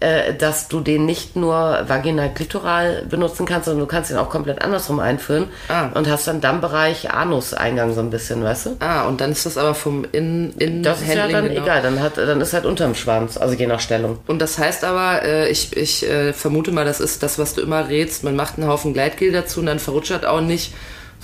äh, 0.00 0.34
dass 0.34 0.68
du 0.68 0.80
den 0.80 1.06
nicht 1.06 1.36
nur 1.36 1.84
vaginal-klitoral 1.86 3.04
benutzen 3.08 3.46
kannst, 3.46 3.66
sondern 3.66 3.86
du 3.86 3.86
kannst 3.86 4.10
ihn 4.10 4.16
auch 4.16 4.30
komplett 4.30 4.62
andersrum 4.62 5.00
einführen 5.00 5.48
Ah. 5.68 5.88
und 5.94 6.08
hast 6.08 6.26
dann 6.26 6.40
Dammbereich, 6.40 7.10
Anuseingang 7.10 7.94
so 7.94 8.00
ein 8.00 8.10
bisschen, 8.10 8.42
weißt 8.42 8.66
du? 8.66 8.76
Ah, 8.80 9.06
und 9.06 9.20
dann 9.20 9.32
ist 9.32 9.46
das 9.46 9.58
aber 9.58 9.74
vom 9.74 10.04
in, 10.12 10.52
in 10.58 10.82
Das 10.82 11.02
ist 11.02 11.14
ja 11.14 11.28
dann 11.28 11.48
genau. 11.48 11.62
egal, 11.62 11.82
dann, 11.82 12.00
hat, 12.00 12.16
dann 12.16 12.40
ist 12.40 12.52
halt 12.52 12.64
unterm 12.64 12.94
Schwanz, 12.94 13.36
also 13.36 13.54
je 13.54 13.66
nach 13.66 13.80
Stellung. 13.80 14.18
Und 14.26 14.40
das 14.40 14.58
heißt 14.58 14.84
aber, 14.84 15.22
äh, 15.22 15.48
ich, 15.48 15.76
ich 15.76 16.08
äh, 16.08 16.32
vermute 16.32 16.72
mal, 16.72 16.84
das 16.84 17.00
ist 17.00 17.22
das, 17.22 17.38
was 17.38 17.54
du 17.54 17.60
immer 17.60 17.88
rätst. 17.88 18.24
Man 18.24 18.36
macht 18.36 18.58
einen 18.58 18.68
Haufen 18.68 18.92
Gleitgel 18.92 19.32
dazu 19.32 19.60
und 19.60 19.66
dann 19.66 19.78
verrutscht 19.78 20.24
auch 20.24 20.40
nicht, 20.40 20.72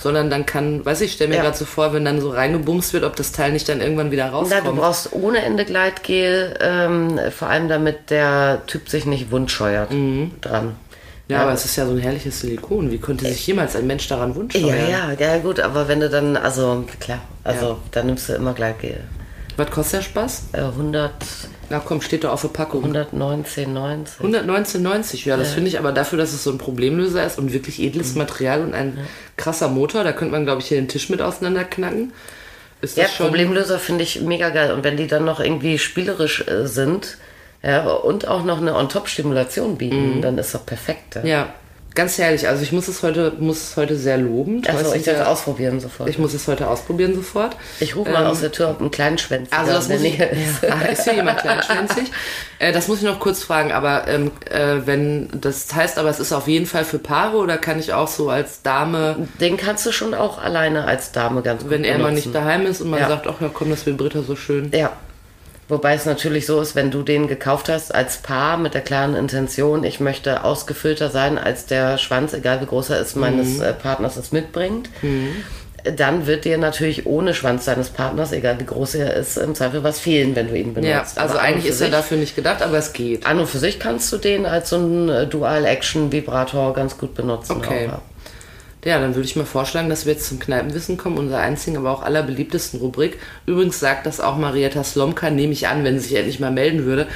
sondern 0.03 0.29
dann 0.29 0.45
kann, 0.45 0.85
weiß 0.85 1.01
ich, 1.01 1.13
stell 1.13 1.27
mir 1.29 1.37
Ja. 1.37 1.41
gerade 1.43 1.57
so 1.57 1.65
vor, 1.65 1.93
wenn 1.93 2.05
dann 2.05 2.21
so 2.21 2.29
reingebumst 2.29 2.93
wird, 2.93 3.03
ob 3.03 3.15
das 3.15 3.31
Teil 3.31 3.51
nicht 3.53 3.67
dann 3.67 3.81
irgendwann 3.81 4.11
wieder 4.11 4.25
Na, 4.25 4.29
du 4.31 4.35
rauskommt. 4.37 4.79
brauchst 4.79 5.13
ohne 5.13 5.39
Ende 5.43 5.65
Gleitgel, 5.65 6.53
ähm, 6.61 7.19
vor 7.35 7.47
allem 7.49 7.67
damit 7.69 8.09
der 8.11 8.61
Typ 8.67 8.89
sich 8.89 9.05
nicht 9.05 9.31
wundscheuert 9.31 9.89
dran. 10.41 10.75
ja, 11.29 11.41
aber 11.41 11.53
es 11.53 11.65
ist 11.65 11.75
ja 11.77 11.85
so 11.85 11.93
ein 11.93 11.97
herrliches 11.97 12.41
Silikon. 12.41 12.91
Wie 12.91 12.99
könnte 12.99 13.25
sich 13.25 13.47
jemals 13.47 13.75
ein 13.75 13.87
Mensch 13.87 14.07
daran 14.07 14.29
Ja, 14.31 14.35
wundscheuern? 14.35 14.89
ja, 14.89 15.11
ja, 15.17 15.37
gut, 15.39 15.59
aber 15.59 15.87
wenn 15.87 15.99
du 16.01 16.09
dann, 16.09 16.37
also 16.37 16.83
klar, 16.99 17.21
also 17.43 17.65
Ja. 17.65 17.77
dann 17.91 18.05
nimmst 18.07 18.29
du 18.29 18.33
immer 18.33 18.53
Gleitgel. 18.53 18.99
Was 19.57 19.69
kostet 19.71 19.99
der 19.99 20.03
Spaß? 20.03 20.43
Äh, 20.53 20.61
100, 20.61 21.11
Na 21.69 21.79
komm, 21.79 22.01
steht 22.01 22.23
doch 22.23 22.31
auf 22.31 22.41
der 22.41 22.49
Packung. 22.49 22.83
119,90. 22.85 24.19
119,90. 24.21 25.25
Ja, 25.25 25.37
das 25.37 25.53
finde 25.53 25.69
ich 25.69 25.79
aber 25.79 25.91
dafür, 25.91 26.17
dass 26.17 26.33
es 26.33 26.43
so 26.43 26.51
ein 26.51 26.57
Problemlöser 26.57 27.25
ist 27.25 27.37
und 27.37 27.53
wirklich 27.53 27.79
edles 27.81 28.15
Material 28.15 28.61
und 28.61 28.73
ein 28.73 28.97
krasser 29.37 29.67
Motor, 29.67 30.03
da 30.03 30.11
könnte 30.11 30.31
man, 30.31 30.45
glaube 30.45 30.61
ich, 30.61 30.67
hier 30.67 30.77
den 30.77 30.87
Tisch 30.87 31.09
mit 31.09 31.21
auseinanderknacken. 31.21 32.13
Ist 32.81 32.97
Ja, 32.97 33.03
das. 33.03 33.15
Problemlöser 33.15 33.79
finde 33.79 34.03
ich 34.03 34.21
mega 34.21 34.49
geil. 34.49 34.73
Und 34.73 34.83
wenn 34.83 34.97
die 34.97 35.07
dann 35.07 35.23
noch 35.23 35.39
irgendwie 35.39 35.77
spielerisch 35.77 36.45
äh, 36.47 36.67
sind 36.67 37.17
ja, 37.61 37.87
und 37.87 38.27
auch 38.27 38.43
noch 38.43 38.59
eine 38.59 38.75
On-Top-Stimulation 38.75 39.77
bieten, 39.77 40.21
dann 40.21 40.37
ist 40.37 40.53
doch 40.53 40.65
perfekt. 40.65 41.15
Ja. 41.15 41.23
Ja, 41.23 41.53
ganz 41.95 42.17
herrlich. 42.17 42.47
Also 42.47 42.63
ich 42.63 42.71
muss 42.71 42.87
es 42.87 43.03
heute, 43.03 43.33
muss 43.39 43.57
es 43.71 43.77
heute 43.77 43.95
sehr 43.97 44.17
loben. 44.17 44.61
Du 44.61 44.69
Also 44.69 44.93
ich 44.93 45.05
ja- 45.05 45.25
ausprobieren 45.25 45.79
sofort. 45.79 46.09
ich 46.09 46.17
muss 46.17 46.33
es 46.33 46.47
heute 46.47 46.67
ausprobieren 46.67 47.15
sofort. 47.15 47.55
Ich 47.79 47.95
rufe 47.95 48.11
mal 48.11 48.25
aus 48.25 48.41
der 48.41 48.51
Tür, 48.51 48.69
ob 48.71 48.81
ein 48.81 48.91
kleinen 48.91 49.17
Schwänzchen 49.17 49.51
Also 49.57 49.71
da 49.71 49.77
das 49.77 49.89
muss 49.89 50.01
ich, 50.01 50.17
ja, 50.17 50.25
ist 50.91 51.03
hier 51.03 51.13
jemand 51.15 51.39
kleinschwänzig? 51.39 52.11
Äh, 52.59 52.71
das 52.71 52.87
muss 52.87 52.99
ich 52.99 53.03
noch 53.03 53.19
kurz 53.19 53.43
fragen, 53.43 53.73
aber 53.73 54.07
ähm, 54.07 54.31
äh, 54.49 54.85
wenn 54.85 55.27
das 55.33 55.73
heißt, 55.75 55.97
aber 55.97 56.07
es 56.09 56.21
ist 56.21 56.31
auf 56.31 56.47
jeden 56.47 56.65
Fall 56.65 56.85
für 56.85 56.97
Paare 56.99 57.35
oder 57.37 57.57
kann 57.57 57.77
ich 57.77 57.91
auch 57.93 58.07
so 58.07 58.29
als 58.29 58.61
Dame, 58.61 59.27
Den 59.41 59.57
kannst 59.57 59.85
du 59.85 59.91
schon 59.91 60.13
auch 60.13 60.41
alleine 60.41 60.85
als 60.85 61.11
Dame 61.11 61.41
ganz 61.41 61.63
gut 61.63 61.71
wenn 61.71 61.83
er 61.83 61.97
mal 61.97 62.13
nicht 62.13 62.33
daheim 62.33 62.65
ist 62.65 62.79
und 62.79 62.89
man 62.89 63.01
Ja. 63.01 63.09
sagt, 63.09 63.27
ach 63.27 63.41
ja 63.41 63.49
komm, 63.53 63.69
das 63.69 63.85
vibriert 63.85 64.13
ja 64.13 64.21
so 64.21 64.37
schön. 64.37 64.71
Ja. 64.73 64.93
Wobei 65.73 65.95
es 65.95 66.05
natürlich 66.05 66.45
so 66.45 66.61
ist, 66.61 66.75
wenn 66.75 66.91
du 66.91 67.01
den 67.01 67.27
gekauft 67.27 67.67
hast 67.67 67.93
als 67.95 68.17
Paar 68.17 68.57
mit 68.57 68.75
der 68.75 68.81
klaren 68.81 69.15
Intention, 69.15 69.83
ich 69.83 69.99
möchte 69.99 70.43
ausgefüllter 70.43 71.09
sein, 71.09 71.39
als 71.39 71.65
der 71.65 71.97
Schwanz, 71.97 72.33
egal 72.33 72.61
wie 72.61 72.67
groß 72.67 72.91
er 72.91 72.99
ist, 72.99 73.15
meines 73.15 73.57
Mhm. 73.57 73.63
äh, 73.63 73.73
Partners 73.73 74.15
es 74.15 74.31
mitbringt, 74.31 74.89
dann 75.97 76.27
wird 76.27 76.45
dir 76.45 76.57
natürlich 76.57 77.05
ohne 77.05 77.33
Schwanz 77.33 77.65
deines 77.65 77.89
Partners, 77.89 78.31
egal 78.31 78.57
wie 78.59 78.65
groß 78.65 78.95
er 78.95 79.15
ist, 79.15 79.37
im 79.37 79.53
Zweifel 79.55 79.83
was 79.83 79.99
fehlen, 79.99 80.35
wenn 80.35 80.47
du 80.47 80.55
ihn 80.57 80.73
benutzt. 80.73 81.17
Ja, 81.17 81.21
also 81.23 81.37
eigentlich 81.37 81.65
ist 81.65 81.81
er 81.81 81.87
sich- 81.87 81.95
dafür 81.95 82.17
nicht 82.17 82.35
gedacht, 82.35 82.61
aber 82.61 82.77
es 82.77 82.93
geht. 82.93 83.25
An 83.25 83.39
und 83.39 83.47
für 83.49 83.57
sich 83.57 83.79
kannst 83.79 84.13
du 84.13 84.17
den 84.17 84.45
als 84.45 84.69
so 84.69 84.77
einen 84.77 85.09
äh, 85.09 85.27
Dual-Action-Vibrator 85.27 86.73
ganz 86.73 86.97
gut 86.97 87.15
benutzen. 87.15 87.57
Okay. 87.57 87.89
Auch, 87.91 87.99
ja. 88.85 88.99
Dann 88.99 89.15
würde 89.15 89.27
ich 89.27 89.35
mal 89.35 89.45
vorschlagen, 89.45 89.89
dass 89.89 90.05
wir 90.05 90.13
jetzt 90.13 90.27
zum 90.27 90.39
Kneipenwissen 90.39 90.97
kommen, 90.97 91.17
unserer 91.17 91.39
einzigen, 91.39 91.77
aber 91.77 91.91
auch 91.91 92.03
allerbeliebtesten 92.03 92.79
Rubrik. 92.79 93.17
Übrigens 93.45 93.79
sagt 93.79 94.05
das 94.05 94.19
auch 94.19 94.37
Marietta 94.37 94.83
Slomka, 94.83 95.29
nehme 95.29 95.53
ich 95.53 95.67
an, 95.67 95.83
wenn 95.83 95.99
sie 95.99 96.09
sich 96.09 96.17
endlich 96.17 96.39
mal 96.39 96.51
melden 96.51 96.85
würde. 96.85 97.07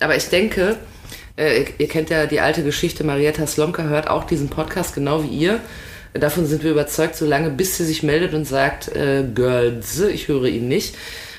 Aber 0.00 0.16
ich 0.16 0.28
denke, 0.28 0.76
äh, 1.36 1.64
ihr, 1.78 1.88
kennt 1.88 2.10
ja 2.10 2.26
die 2.26 2.40
alte 2.40 2.62
Geschichte, 2.62 3.04
Marietta 3.04 3.46
Slomka 3.46 3.84
hört 3.84 4.08
auch 4.08 4.24
diesen 4.24 4.48
Podcast 4.48 4.94
genau 4.94 5.22
wie 5.22 5.28
ihr. 5.28 5.60
Davon 6.14 6.46
sind 6.46 6.62
wir 6.62 6.70
überzeugt, 6.70 7.14
solange 7.14 7.50
bis 7.50 7.76
sie 7.76 7.84
sich 7.84 8.02
meldet 8.02 8.32
und 8.32 8.46
sagt, 8.46 8.88
äh, 8.96 9.24
Girls, 9.34 10.00
ich 10.00 10.28
höre 10.28 10.46
ihn 10.46 10.68
nicht. 10.68 10.96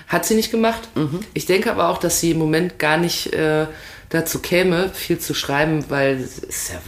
Hat 0.08 0.26
sie 0.26 0.36
nicht 0.36 0.52
gemacht. 0.52 0.88
Ich 1.34 1.46
denke 1.48 1.70
aber 1.70 1.90
auch, 1.90 1.98
dass 1.98 2.22
sie 2.22 2.32
im 2.32 2.38
Moment 2.38 2.80
gar 2.80 2.98
nicht 2.98 3.34
äh, 3.34 3.66
dazu 4.10 4.40
käme, 4.40 4.90
viel 4.94 5.20
zu 5.20 5.34
schreiben, 5.34 5.84
weil 5.90 6.16
es 6.16 6.40
ist 6.40 6.70
ja 6.72 6.80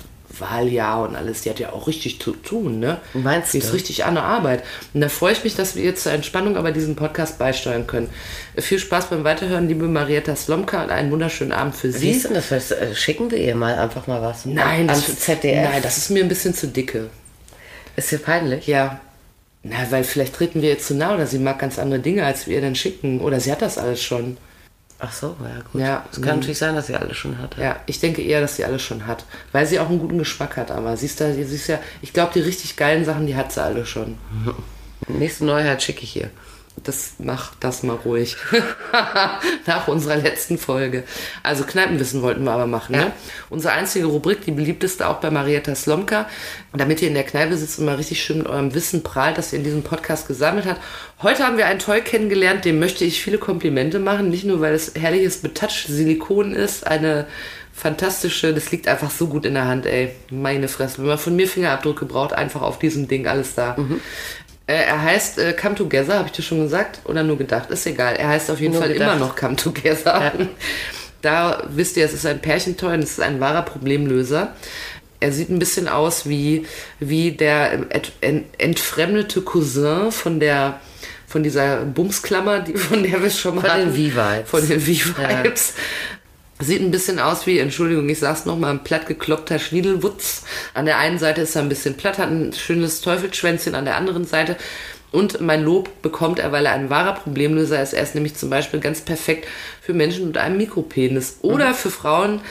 Wahljahr 0.42 1.02
und 1.08 1.16
alles. 1.16 1.42
Die 1.42 1.50
hat 1.50 1.60
ja 1.60 1.72
auch 1.72 1.88
richtig 1.88 2.20
zu 2.20 2.32
tun, 2.32 2.80
ne? 2.80 2.98
Meinst 3.14 3.54
die 3.54 3.60
ist 3.60 3.70
du? 3.70 3.74
richtig 3.74 4.06
an 4.06 4.16
der 4.16 4.24
Arbeit. 4.24 4.64
Und 4.94 5.02
da 5.02 5.10
freue 5.10 5.34
ich 5.34 5.44
mich, 5.44 5.56
dass 5.56 5.76
wir 5.76 5.84
jetzt 5.84 6.04
zur 6.04 6.12
Entspannung 6.12 6.58
aber 6.58 6.72
diesen 6.72 6.96
Podcast 6.96 7.38
beisteuern 7.40 7.88
können. 7.88 8.10
Viel 8.58 8.80
Spaß 8.80 9.08
beim 9.08 9.24
Weiterhören, 9.24 9.68
liebe 9.68 9.88
Marietta 9.88 10.36
Slomka, 10.36 10.84
und 10.84 10.90
einen 10.90 11.12
wunderschönen 11.12 11.52
Abend 11.52 11.76
für 11.76 11.92
Sie. 11.92 12.12
ist 12.12 12.26
denn 12.26 12.34
das? 12.34 12.52
Was, 12.52 12.72
äh, 12.72 12.96
Schicken 12.96 13.32
wir 13.32 13.38
ihr 13.38 13.56
mal 13.56 13.76
einfach 13.76 14.08
mal 14.08 14.22
was? 14.22 14.46
Nein, 14.46 14.88
das, 14.88 15.20
ZDF. 15.20 15.70
nein, 15.70 15.82
das 15.82 15.98
ist 15.98 16.10
mir 16.10 16.24
ein 16.24 16.30
bisschen 16.30 16.54
zu 16.54 16.68
dicke. 16.68 17.10
Ist 17.96 18.12
dir 18.12 18.20
peinlich? 18.20 18.68
Ja. 18.68 19.02
Na, 19.64 19.76
weil 19.90 20.04
vielleicht 20.04 20.36
treten 20.36 20.62
wir 20.62 20.70
ihr 20.70 20.80
zu 20.80 20.96
nah 20.96 21.14
oder 21.14 21.28
sie 21.28 21.38
mag 21.38 21.60
ganz 21.60 21.78
andere 21.80 22.00
Dinge, 22.00 22.26
als 22.26 22.48
wir 22.48 22.56
ihr 22.56 22.62
dann 22.62 22.76
schicken. 22.76 23.20
Oder 23.20 23.40
sie 23.40 23.52
hat 23.52 23.62
das 23.62 23.78
alles 23.78 24.02
schon. 24.02 24.38
Ach 25.02 25.14
so, 25.14 25.38
ja 25.42 25.62
gut. 25.72 25.82
Ja, 25.82 26.06
es 26.12 26.22
kann 26.22 26.40
natürlich 26.40 26.58
sein, 26.58 26.76
dass 26.76 26.88
sie 26.88 26.96
alles 26.96 27.16
schon 27.16 27.38
hat. 27.38 27.58
Ja, 27.58 27.78
ich 27.86 28.02
denke 28.02 28.22
eher, 28.22 28.42
dass 28.42 28.58
sie 28.58 28.66
alles 28.66 28.82
schon 28.82 29.08
hat. 29.08 29.24
Weil 29.54 29.66
sie 29.66 29.80
auch 29.80 29.90
einen 29.90 30.00
guten 30.00 30.18
Geschmack 30.18 30.58
hat. 30.58 30.72
Aber 30.72 30.98
sie 30.98 31.06
ist 31.06 31.22
da, 31.22 31.32
sie 31.32 31.42
ist 31.42 31.68
ja, 31.68 31.80
ich 32.02 32.12
glaube, 32.12 32.34
die 32.34 32.42
richtig 32.42 32.76
geilen 32.76 33.06
Sachen, 33.06 33.26
die 33.26 33.36
hat 33.36 33.54
sie 33.54 33.64
alle 33.64 33.86
schon. 33.86 34.18
Nächste 35.08 35.46
Neuheit 35.46 35.82
schicke 35.82 36.04
ich 36.04 36.18
ihr. 36.18 36.30
Das 36.84 37.14
mach 37.20 37.54
das 37.60 37.84
mal 37.84 37.96
ruhig. 37.96 38.38
Nach 39.66 39.88
unserer 39.88 40.18
letzten 40.18 40.58
Folge. 40.58 41.04
Also 41.44 41.64
Kneipenwissen 41.64 42.22
wollten 42.22 42.44
wir 42.44 42.52
aber 42.52 42.68
machen. 42.68 42.96
Ja. 42.96 43.06
Ne? 43.06 43.12
Unsere 43.50 43.74
einzige 43.74 44.06
Rubrik, 44.06 44.42
die 44.46 44.52
beliebteste 44.52 45.08
auch 45.08 45.18
bei 45.18 45.32
Marietta 45.32 45.76
Slomka. 45.76 46.28
Damit 46.74 47.02
ihr 47.02 47.08
in 47.08 47.14
der 47.14 47.24
Kneipe 47.24 47.58
sitzt 47.58 47.80
und 47.80 47.86
mal 47.86 47.96
richtig 47.96 48.22
schön 48.22 48.40
mit 48.40 48.48
eurem 48.48 48.74
Wissen 48.74 49.04
prahlt, 49.04 49.38
das 49.38 49.54
ihr 49.54 49.60
in 49.60 49.66
diesem 49.66 49.84
Podcast 49.84 50.28
gesammelt 50.28 50.66
habt. 50.66 50.82
Heute 51.22 51.46
haben 51.46 51.58
wir 51.58 51.66
einen 51.66 51.80
Toy 51.80 52.02
kennengelernt, 52.02 52.66
dem 52.66 52.80
möchte 52.80 53.04
ich 53.04 53.22
viele 53.22 53.38
Komplimente 53.38 54.00
machen. 54.00 54.30
Nicht 54.30 54.46
nur, 54.46 54.62
weil 54.62 54.74
es 54.74 54.94
herrliches 54.96 55.38
Betouch 55.38 55.86
Silikon 55.88 56.54
ist, 56.54 56.88
eine 56.88 57.28
fantastische, 57.80 58.54
das 58.54 58.72
liegt 58.72 58.88
einfach 58.88 59.10
so 59.10 59.28
gut 59.28 59.46
in 59.46 59.54
der 59.54 59.66
Hand, 59.66 59.86
ey. 59.86 60.12
Meine 60.30 60.68
Fresse. 60.68 61.00
Wenn 61.00 61.08
man 61.08 61.18
von 61.18 61.36
mir 61.36 61.48
Fingerabdrücke 61.48 62.06
braucht, 62.06 62.34
einfach 62.34 62.62
auf 62.62 62.78
diesem 62.78 63.08
Ding 63.08 63.26
alles 63.26 63.56
da. 63.56 63.76
Äh, 63.78 63.82
er 64.76 65.02
heißt 65.02 65.40
äh, 65.40 65.54
Come 65.54 65.76
Together, 65.76 66.16
habe 66.16 66.28
ich 66.28 66.34
dir 66.34 66.44
schon 66.44 66.62
gesagt? 66.62 67.00
Oder 67.06 67.24
nur 67.24 67.38
gedacht? 67.38 67.72
Ist 67.72 67.86
egal. 67.88 68.16
Er 68.16 68.30
heißt 68.30 68.52
auf 68.52 68.60
jeden 68.60 68.74
Nur 68.74 68.82
Fall 68.82 68.94
gedacht. 68.94 69.16
immer 69.16 69.26
noch 69.26 69.36
Come 69.36 69.56
Together. 69.56 70.32
Da 71.22 71.64
wisst 71.68 71.98
ihr, 71.98 72.06
es 72.06 72.14
ist 72.14 72.26
ein 72.26 72.40
Pärchentoy 72.40 72.94
und 72.94 73.04
es 73.04 73.12
ist 73.12 73.20
ein 73.20 73.42
wahrer 73.42 73.64
Problemlöser. 73.64 74.56
Er 75.20 75.34
sieht 75.34 75.50
ein 75.50 75.60
bisschen 75.60 75.90
aus 75.90 76.30
wie, 76.30 76.66
wie 77.02 77.34
der 77.34 77.74
ent, 77.92 78.14
entfremdete 78.58 79.42
Cousin 79.42 80.14
von 80.14 80.40
der 80.40 80.80
von 81.28 81.44
dieser 81.44 81.86
Bumsklammer, 81.86 82.62
die, 82.62 82.74
von 82.74 83.04
der 83.04 83.22
wir 83.22 83.30
schon 83.30 83.56
mal 83.56 83.70
Von 83.70 83.80
den. 83.80 83.90
V-Vibes. 83.90 84.50
Von 84.50 84.68
den 84.68 84.80
V-Vibes. 84.80 85.74
Sieht 86.62 86.82
ein 86.82 86.92
bisschen 86.92 87.20
aus 87.20 87.48
wie, 87.48 87.58
Entschuldigung, 87.58 88.10
ich 88.10 88.20
sag's 88.20 88.46
nochmal, 88.46 88.72
ein 88.72 88.84
platt 88.84 89.08
gekloppter 89.08 89.60
Schniedelwutz. 89.60 90.44
An 90.74 90.86
der 90.86 90.98
einen 90.98 91.18
Seite 91.18 91.42
ist 91.42 91.56
er 91.56 91.62
ein 91.62 91.70
bisschen 91.70 91.96
platt, 91.96 92.18
hat 92.18 92.30
ein 92.30 92.52
schönes 92.52 93.00
Teufelschwänzchen 93.00 93.76
an 93.76 93.86
der 93.86 93.96
anderen 93.96 94.26
Seite. 94.26 94.58
Und 95.12 95.40
mein 95.40 95.64
Lob 95.64 96.02
bekommt 96.02 96.38
er, 96.38 96.52
weil 96.52 96.66
er 96.66 96.74
ein 96.74 96.90
wahrer 96.90 97.14
Problemlöser 97.14 97.82
ist. 97.82 97.94
Er 97.94 98.04
ist 98.04 98.14
nämlich 98.14 98.36
zum 98.36 98.50
Beispiel 98.50 98.82
ganz 98.82 99.02
perfekt 99.02 99.48
für 99.82 99.94
Menschen 99.94 100.28
mit 100.28 100.38
einem 100.38 100.58
Mikropenis 100.58 101.38
oder 101.42 101.74
für 101.74 101.90
Frauen 101.90 102.42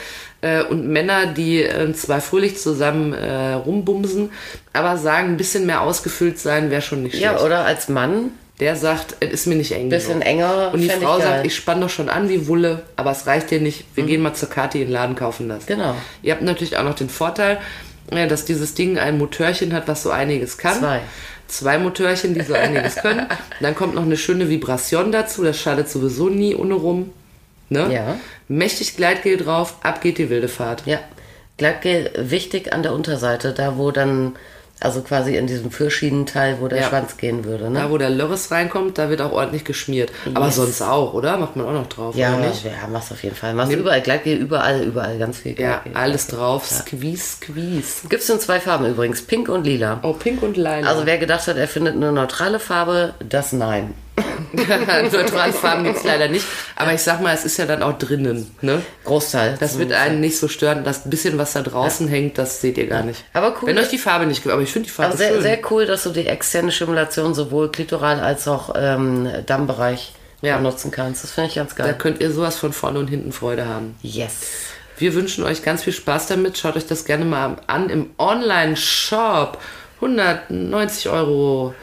äh, 0.41 0.63
und 0.63 0.87
Männer, 0.87 1.27
die 1.27 1.61
äh, 1.61 1.93
zwar 1.93 2.19
fröhlich 2.19 2.57
zusammen 2.57 3.13
äh, 3.13 3.53
rumbumsen, 3.53 4.31
aber 4.73 4.97
sagen, 4.97 5.29
ein 5.29 5.37
bisschen 5.37 5.67
mehr 5.67 5.81
ausgefüllt 5.81 6.39
sein 6.39 6.71
wäre 6.71 6.81
schon 6.81 7.03
nicht 7.03 7.13
schlecht. 7.13 7.25
Ja, 7.25 7.41
oder 7.41 7.65
als 7.65 7.89
Mann 7.89 8.31
Der 8.59 8.75
sagt, 8.75 9.15
es 9.21 9.31
ist 9.31 9.47
mir 9.47 9.55
nicht 9.55 9.71
eng 9.71 9.89
bisschen 9.89 10.19
genug. 10.19 10.27
enger. 10.27 10.71
Und 10.73 10.81
die 10.81 10.89
Frau 10.89 11.17
ich 11.17 11.23
sagt, 11.23 11.45
ich 11.45 11.55
spann 11.55 11.79
doch 11.79 11.89
schon 11.89 12.09
an 12.09 12.27
wie 12.27 12.47
Wulle, 12.47 12.83
aber 12.97 13.11
es 13.11 13.25
reicht 13.25 13.51
dir 13.51 13.61
nicht. 13.61 13.85
Wir 13.95 14.03
gehen 14.03 14.21
mal 14.21 14.33
zur 14.33 14.49
Kati 14.49 14.81
in 14.81 14.87
den 14.87 14.93
Laden 14.93 15.15
kaufen 15.15 15.47
das. 15.47 15.65
Genau. 15.65 15.95
Ihr 16.21 16.33
habt 16.33 16.41
natürlich 16.41 16.75
auch 16.75 16.83
noch 16.83 16.95
den 16.95 17.09
Vorteil, 17.09 17.59
äh, 18.11 18.27
dass 18.27 18.45
dieses 18.45 18.73
Ding 18.73 18.97
ein 18.97 19.17
Motörchen 19.17 19.73
hat, 19.73 19.87
was 19.87 20.03
so 20.03 20.11
einiges 20.11 20.57
kann. 20.57 20.79
Zwei. 20.79 21.01
Zwei 21.47 21.77
Motörchen, 21.77 22.33
die 22.33 22.41
so 22.41 22.53
einiges 22.53 22.95
können. 23.01 23.27
Dann 23.61 23.75
kommt 23.75 23.95
noch 23.95 24.03
eine 24.03 24.17
schöne 24.17 24.49
Vibration 24.49 25.11
dazu. 25.11 25.43
Das 25.43 25.57
schadet 25.57 25.89
sowieso 25.89 26.29
nie 26.29 26.53
ohne 26.53 26.73
rum. 26.73 27.11
Ne? 27.69 27.93
Ja. 27.93 28.17
Mächtig 28.47 28.97
Gleitgel 28.97 29.37
drauf, 29.37 29.75
ab 29.83 30.01
geht 30.01 30.17
die 30.17 30.29
wilde 30.29 30.47
Fahrt. 30.47 30.83
Ja. 30.85 30.99
Gleitgel 31.57 32.11
wichtig 32.17 32.73
an 32.73 32.83
der 32.83 32.93
Unterseite, 32.93 33.53
da 33.53 33.77
wo 33.77 33.91
dann, 33.91 34.35
also 34.79 35.01
quasi 35.01 35.35
in 35.35 35.47
diesem 35.47 35.71
Fürschienenteil, 35.71 36.57
wo 36.59 36.67
der 36.67 36.79
Ja. 36.81 36.87
Schwanz 36.89 37.17
gehen 37.17 37.43
würde. 37.45 37.69
Ne? 37.69 37.79
Da, 37.79 37.89
wo 37.91 37.97
der 37.97 38.09
Lörres 38.09 38.49
reinkommt, 38.51 38.97
da 38.97 39.09
wird 39.09 39.21
auch 39.21 39.31
ordentlich 39.31 39.65
geschmiert. 39.65 40.11
Aber 40.33 40.45
Yes. 40.45 40.55
sonst 40.55 40.81
auch, 40.81 41.13
oder? 41.13 41.37
Macht 41.37 41.55
man 41.55 41.65
auch 41.65 41.73
noch 41.73 41.87
drauf, 41.87 42.15
ja, 42.15 42.33
oder 42.37 42.47
nicht? 42.47 42.63
ja, 42.63 42.71
machst 42.91 43.11
auf 43.11 43.21
jeden 43.23 43.35
Fall. 43.35 43.53
Machst 43.53 43.71
überall 43.73 44.01
Gleitgel, 44.01 44.37
überall, 44.37 44.81
überall 44.83 45.17
ganz 45.17 45.39
viel 45.39 45.51
Ja, 45.59 45.79
Gleitgel. 45.79 45.95
alles 45.95 46.27
drauf. 46.27 46.65
Squeeze, 46.65 47.37
squeeze. 47.41 48.07
Gibt's 48.07 48.29
in 48.29 48.39
zwei 48.39 48.59
Farben 48.59 48.85
übrigens, 48.85 49.21
pink 49.21 49.49
und 49.49 49.65
lila. 49.65 49.99
Oh, 50.03 50.13
pink 50.13 50.41
und 50.43 50.55
lila. 50.57 50.87
Also 50.87 51.05
wer 51.05 51.17
gedacht 51.17 51.47
hat, 51.47 51.57
er 51.57 51.67
findet 51.67 51.95
eine 51.95 52.11
neutrale 52.11 52.59
Farbe, 52.59 53.13
das 53.27 53.51
nein. 53.53 53.93
Neutrale 55.11 55.53
Farben 55.53 55.83
gibt 55.83 55.97
es 55.97 56.03
leider 56.03 56.27
nicht. 56.27 56.45
Aber 56.75 56.93
ich 56.93 57.01
sag 57.01 57.21
mal, 57.21 57.33
es 57.33 57.45
ist 57.45 57.57
ja 57.57 57.65
dann 57.65 57.83
auch 57.83 57.97
drinnen. 57.97 58.49
Ne? 58.61 58.81
Großteil. 59.05 59.57
Das 59.59 59.77
wird 59.77 59.91
einen 59.93 60.19
nicht 60.19 60.37
so 60.37 60.47
stören. 60.47 60.83
Das 60.83 61.09
bisschen, 61.09 61.37
was 61.37 61.53
da 61.53 61.61
draußen 61.61 62.07
hängt, 62.07 62.37
das 62.37 62.61
seht 62.61 62.77
ihr 62.77 62.87
gar 62.87 63.03
nicht. 63.03 63.23
Aber 63.33 63.55
cool. 63.61 63.67
Wenn 63.69 63.77
euch 63.77 63.89
die 63.89 63.97
Farbe 63.97 64.25
nicht 64.25 64.37
gefällt. 64.39 64.53
Aber 64.53 64.63
ich 64.63 64.71
finde 64.71 64.87
die 64.87 64.93
Farbe 64.93 65.09
Aber 65.13 65.17
sehr, 65.17 65.31
schön. 65.33 65.41
sehr 65.41 65.59
cool, 65.71 65.85
dass 65.85 66.03
du 66.03 66.09
die 66.11 66.27
externe 66.27 66.71
Stimulation 66.71 67.33
sowohl 67.33 67.71
klitoral 67.71 68.19
als 68.19 68.47
auch 68.47 68.73
ähm, 68.75 69.27
Dammbereich 69.45 70.13
Ja. 70.41 70.57
benutzen 70.57 70.91
kannst. 70.91 71.23
Das 71.23 71.31
finde 71.31 71.49
ich 71.49 71.55
ganz 71.55 71.75
da 71.75 71.83
geil. 71.85 71.95
könnt 71.97 72.21
ihr 72.21 72.31
sowas 72.31 72.57
von 72.57 72.73
vorne 72.73 72.99
und 72.99 73.07
hinten 73.07 73.31
Freude 73.31 73.65
haben. 73.67 73.95
Yes. 74.01 74.33
Wir 74.97 75.13
wünschen 75.13 75.43
euch 75.45 75.63
ganz 75.63 75.83
viel 75.83 75.93
Spaß 75.93 76.27
damit. 76.27 76.57
Schaut 76.57 76.75
euch 76.75 76.85
das 76.87 77.05
gerne 77.05 77.23
mal 77.25 77.55
an 77.67 77.89
im 77.89 78.09
Online-Shop. 78.17 79.57
190 80.01 81.09
Euro. 81.09 81.73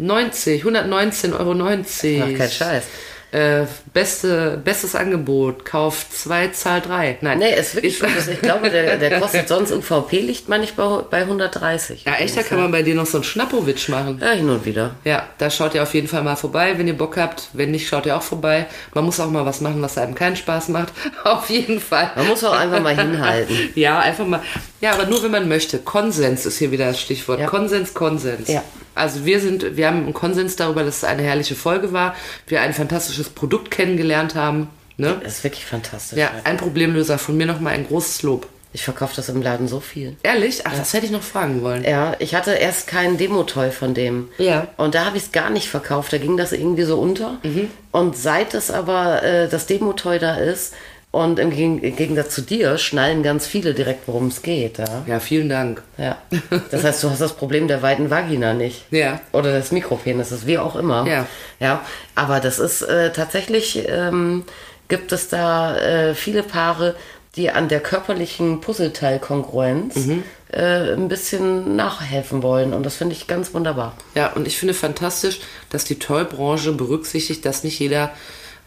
90, 0.00 0.64
119,90 0.64 1.38
Euro. 1.38 1.54
Mach 1.54 2.38
keinen 2.38 2.50
Scheiß. 2.50 2.84
Äh, 3.32 3.66
beste, 3.92 4.60
bestes 4.64 4.96
Angebot. 4.96 5.64
Kauft 5.64 6.12
zwei, 6.12 6.48
Zahl 6.48 6.80
drei. 6.80 7.16
Nein. 7.20 7.38
Nee, 7.38 7.54
ist 7.54 7.76
wirklich 7.76 8.00
gut. 8.00 8.10
Ich 8.28 8.40
glaube, 8.40 8.70
der, 8.70 8.96
der 8.96 9.20
kostet 9.20 9.46
sonst 9.46 9.70
UVP 9.70 10.18
liegt 10.18 10.48
man 10.48 10.60
nicht 10.60 10.74
bei, 10.74 11.02
bei 11.08 11.18
130. 11.18 12.04
Ja, 12.06 12.14
echt, 12.14 12.36
da 12.36 12.42
kann 12.42 12.58
man 12.58 12.72
bei 12.72 12.82
dir 12.82 12.96
noch 12.96 13.06
so 13.06 13.18
einen 13.18 13.24
Schnappowitsch 13.24 13.88
machen. 13.88 14.18
Ja, 14.20 14.32
hin 14.32 14.50
und 14.50 14.64
wieder. 14.64 14.96
Ja, 15.04 15.28
da 15.38 15.48
schaut 15.48 15.76
ihr 15.76 15.82
auf 15.84 15.94
jeden 15.94 16.08
Fall 16.08 16.24
mal 16.24 16.34
vorbei, 16.34 16.76
wenn 16.76 16.88
ihr 16.88 16.98
Bock 16.98 17.16
habt. 17.18 17.50
Wenn 17.52 17.70
nicht, 17.70 17.86
schaut 17.86 18.04
ihr 18.04 18.16
auch 18.16 18.22
vorbei. 18.22 18.66
Man 18.94 19.04
muss 19.04 19.20
auch 19.20 19.30
mal 19.30 19.46
was 19.46 19.60
machen, 19.60 19.80
was 19.80 19.96
einem 19.96 20.16
keinen 20.16 20.34
Spaß 20.34 20.68
macht. 20.70 20.92
Auf 21.24 21.48
jeden 21.50 21.80
Fall. 21.80 22.10
Man 22.16 22.26
muss 22.26 22.42
auch 22.42 22.58
einfach 22.58 22.80
mal 22.80 22.96
hinhalten. 22.96 23.56
Ja, 23.76 24.00
einfach 24.00 24.26
mal. 24.26 24.40
Ja, 24.80 24.92
aber 24.92 25.06
nur 25.06 25.22
wenn 25.22 25.30
man 25.30 25.48
möchte. 25.48 25.78
Konsens 25.78 26.46
ist 26.46 26.58
hier 26.58 26.72
wieder 26.72 26.86
das 26.86 27.00
Stichwort. 27.00 27.38
Ja. 27.38 27.46
Konsens, 27.46 27.94
Konsens. 27.94 28.48
Ja. 28.48 28.64
Also 29.00 29.24
wir 29.24 29.40
sind, 29.40 29.76
wir 29.76 29.86
haben 29.86 30.04
einen 30.04 30.14
Konsens 30.14 30.56
darüber, 30.56 30.84
dass 30.84 30.98
es 30.98 31.04
eine 31.04 31.22
herrliche 31.22 31.54
Folge 31.54 31.92
war. 31.92 32.14
Wir 32.46 32.60
ein 32.60 32.74
fantastisches 32.74 33.30
Produkt 33.30 33.70
kennengelernt 33.70 34.34
haben. 34.34 34.68
Ne? 34.96 35.18
Das 35.24 35.38
ist 35.38 35.44
wirklich 35.44 35.64
fantastisch. 35.64 36.18
Ja, 36.18 36.30
ein 36.44 36.58
Problemlöser. 36.58 37.18
Von 37.18 37.36
mir 37.36 37.46
nochmal 37.46 37.74
ein 37.74 37.86
großes 37.86 38.22
Lob. 38.22 38.46
Ich 38.72 38.84
verkaufe 38.84 39.16
das 39.16 39.28
im 39.28 39.42
Laden 39.42 39.66
so 39.66 39.80
viel. 39.80 40.16
Ehrlich? 40.22 40.64
Ach, 40.64 40.76
das 40.76 40.92
hätte 40.92 41.06
ich 41.06 41.10
noch 41.10 41.22
fragen 41.22 41.62
wollen. 41.62 41.82
Ja, 41.82 42.14
ich 42.20 42.36
hatte 42.36 42.52
erst 42.52 42.86
keinen 42.86 43.16
Demo-Toy 43.16 43.72
von 43.72 43.94
dem. 43.94 44.28
Ja. 44.38 44.68
Und 44.76 44.94
da 44.94 45.06
habe 45.06 45.16
ich 45.16 45.24
es 45.24 45.32
gar 45.32 45.50
nicht 45.50 45.68
verkauft. 45.68 46.12
Da 46.12 46.18
ging 46.18 46.36
das 46.36 46.52
irgendwie 46.52 46.84
so 46.84 47.00
unter. 47.00 47.38
Mhm. 47.42 47.68
Und 47.90 48.16
seit 48.16 48.54
es 48.54 48.70
aber 48.70 49.24
äh, 49.24 49.48
das 49.48 49.66
Demo-Toy 49.66 50.20
da 50.20 50.36
ist 50.36 50.74
und 51.12 51.38
im, 51.40 51.50
Geg 51.50 51.82
im 51.82 51.96
Gegensatz 51.96 52.34
zu 52.34 52.42
dir 52.42 52.78
schnallen 52.78 53.22
ganz 53.24 53.46
viele 53.46 53.74
direkt, 53.74 54.06
worum 54.06 54.28
es 54.28 54.42
geht. 54.42 54.78
Ja? 54.78 55.02
Ja, 55.06 55.18
vielen 55.20 55.48
Dank. 55.48 55.82
ja. 55.98 56.18
Das 56.70 56.84
heißt, 56.84 57.02
du 57.02 57.10
hast 57.10 57.20
das 57.20 57.32
Problem 57.32 57.66
der 57.68 57.82
weiten 57.82 58.10
Vagina 58.10 58.54
nicht. 58.54 58.84
Ja. 58.92 59.20
Oder 59.32 59.52
des 59.52 59.72
Mikropenises, 59.72 60.46
wie 60.46 60.58
auch 60.58 60.76
immer. 60.76 61.06
Ja. 61.06 61.26
Ja. 61.58 61.84
Aber 62.14 62.38
das 62.40 62.58
ist 62.60 62.82
äh, 62.82 63.12
tatsächlich, 63.12 63.84
ähm, 63.88 64.44
gibt 64.88 65.10
es 65.12 65.28
da 65.28 65.76
äh, 65.76 66.14
viele 66.14 66.42
Paare, 66.44 66.94
die 67.36 67.50
an 67.50 67.68
der 67.68 67.80
körperlichen 67.80 68.60
Puzzleteilkongruenz 68.60 69.94
Mhm. 69.96 70.22
äh, 70.52 70.92
ein 70.94 71.08
bisschen 71.08 71.76
nachhelfen 71.76 72.42
wollen. 72.42 72.72
Und 72.72 72.84
das 72.84 72.96
finde 72.96 73.14
ich 73.14 73.26
ganz 73.26 73.54
wunderbar. 73.54 73.94
Ja, 74.14 74.32
und 74.32 74.46
ich 74.46 74.58
finde 74.58 74.74
fantastisch, 74.74 75.40
dass 75.70 75.84
die 75.84 75.98
Toy-Branche 75.98 76.72
berücksichtigt, 76.72 77.44
dass 77.44 77.62
nicht 77.64 77.78
jeder 77.78 78.10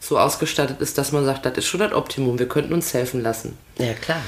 so 0.04 0.20
ausgestattet 0.20 0.82
ist, 0.82 0.98
dass 0.98 1.12
man 1.12 1.24
sagt, 1.24 1.46
das 1.46 1.58
ist 1.58 1.68
schon 1.68 1.80
das 1.80 1.94
Optimum, 1.94 2.38
wir 2.38 2.48
könnten 2.48 2.74
uns 2.74 2.94
helfen 2.94 3.22
lassen. 3.22 3.58
Ja, 3.78 3.94
klar. 3.94 4.22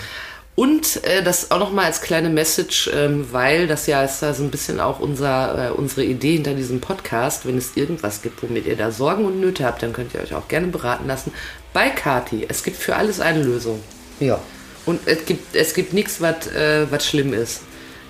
Und 0.55 1.03
äh, 1.03 1.21
das 1.21 1.51
auch 1.51 1.59
nochmal 1.59 1.85
als 1.85 1.99
kleine 1.99 2.29
Message, 2.29 2.89
ähm, 2.93 3.27
weil 3.33 3.67
das 3.67 3.88
ja 3.88 4.01
ist 4.03 4.21
da 4.21 4.33
so 4.33 4.41
ein 4.41 4.51
bisschen 4.51 4.79
auch 4.79 5.01
unser, 5.01 5.67
äh, 5.67 5.71
unsere 5.71 6.05
Idee 6.05 6.35
hinter 6.35 6.53
diesem 6.53 6.79
Podcast. 6.79 7.45
Wenn 7.45 7.57
es 7.57 7.75
irgendwas 7.75 8.21
gibt, 8.21 8.41
womit 8.41 8.65
ihr 8.65 8.77
da 8.77 8.89
Sorgen 8.89 9.25
und 9.25 9.41
Nöte 9.41 9.65
habt, 9.65 9.83
dann 9.83 9.91
könnt 9.91 10.13
ihr 10.13 10.21
euch 10.21 10.33
auch 10.33 10.47
gerne 10.47 10.67
beraten 10.67 11.07
lassen 11.07 11.33
bei 11.73 11.89
Kati. 11.89 12.45
Es 12.47 12.63
gibt 12.63 12.77
für 12.77 12.95
alles 12.95 13.19
eine 13.19 13.43
Lösung. 13.43 13.83
Ja. 14.21 14.39
Und 14.85 15.01
es 15.07 15.25
gibt, 15.25 15.57
es 15.57 15.73
gibt 15.73 15.91
nichts, 15.91 16.21
was 16.21 16.47
äh, 16.47 16.89
was 16.89 17.05
schlimm 17.05 17.33
ist. 17.33 17.59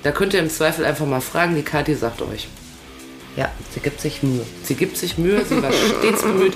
Da 0.04 0.12
könnt 0.12 0.36
ihr 0.36 0.40
im 0.40 0.52
Zweifel 0.52 0.86
einfach 0.86 1.08
mal 1.08 1.22
fragen, 1.22 1.56
die 1.56 1.64
Kati 1.64 1.96
sagt 1.96 2.22
euch. 2.22 2.48
Ja, 3.36 3.50
sie 3.74 3.82
gibt 3.82 4.00
sich 4.00 4.24
Mühe. 4.24 4.46
Sie 4.64 4.76
gibt 4.76 4.96
sich 4.98 5.18
Mühe, 5.18 5.44
sie 5.44 5.62
war 5.62 5.72
stets 5.74 6.22
bemüht. 6.22 6.54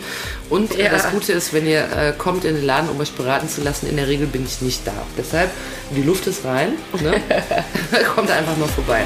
Und 0.49 0.75
Ja. 0.77 0.89
das 0.89 1.11
Gute 1.11 1.33
ist, 1.33 1.51
wenn 1.53 1.67
ihr 1.67 1.81
äh, 1.91 2.13
kommt 2.17 2.45
in 2.45 2.55
den 2.55 2.65
Laden, 2.65 2.89
um 2.89 2.99
euch 3.01 3.11
beraten 3.11 3.49
zu 3.49 3.61
lassen, 3.61 3.87
in 3.89 3.97
der 3.97 4.07
Regel 4.07 4.27
bin 4.27 4.45
ich 4.45 4.61
nicht 4.61 4.87
da. 4.87 4.93
Deshalb, 5.17 5.49
die 5.95 6.03
Luft 6.03 6.25
ist 6.27 6.45
rein. 6.45 6.73
Ne? 7.01 7.21
kommt 8.15 8.31
einfach 8.31 8.55
mal 8.55 8.67
vorbei. 8.69 9.03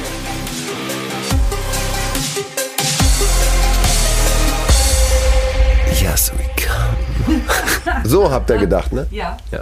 Yes, 6.02 6.32
we 6.38 6.44
come. 6.58 7.42
So 8.04 8.30
habt 8.30 8.50
ihr 8.50 8.58
gedacht, 8.58 8.92
ne? 8.92 9.08
Ja. 9.12 9.38
Ja. 9.52 9.62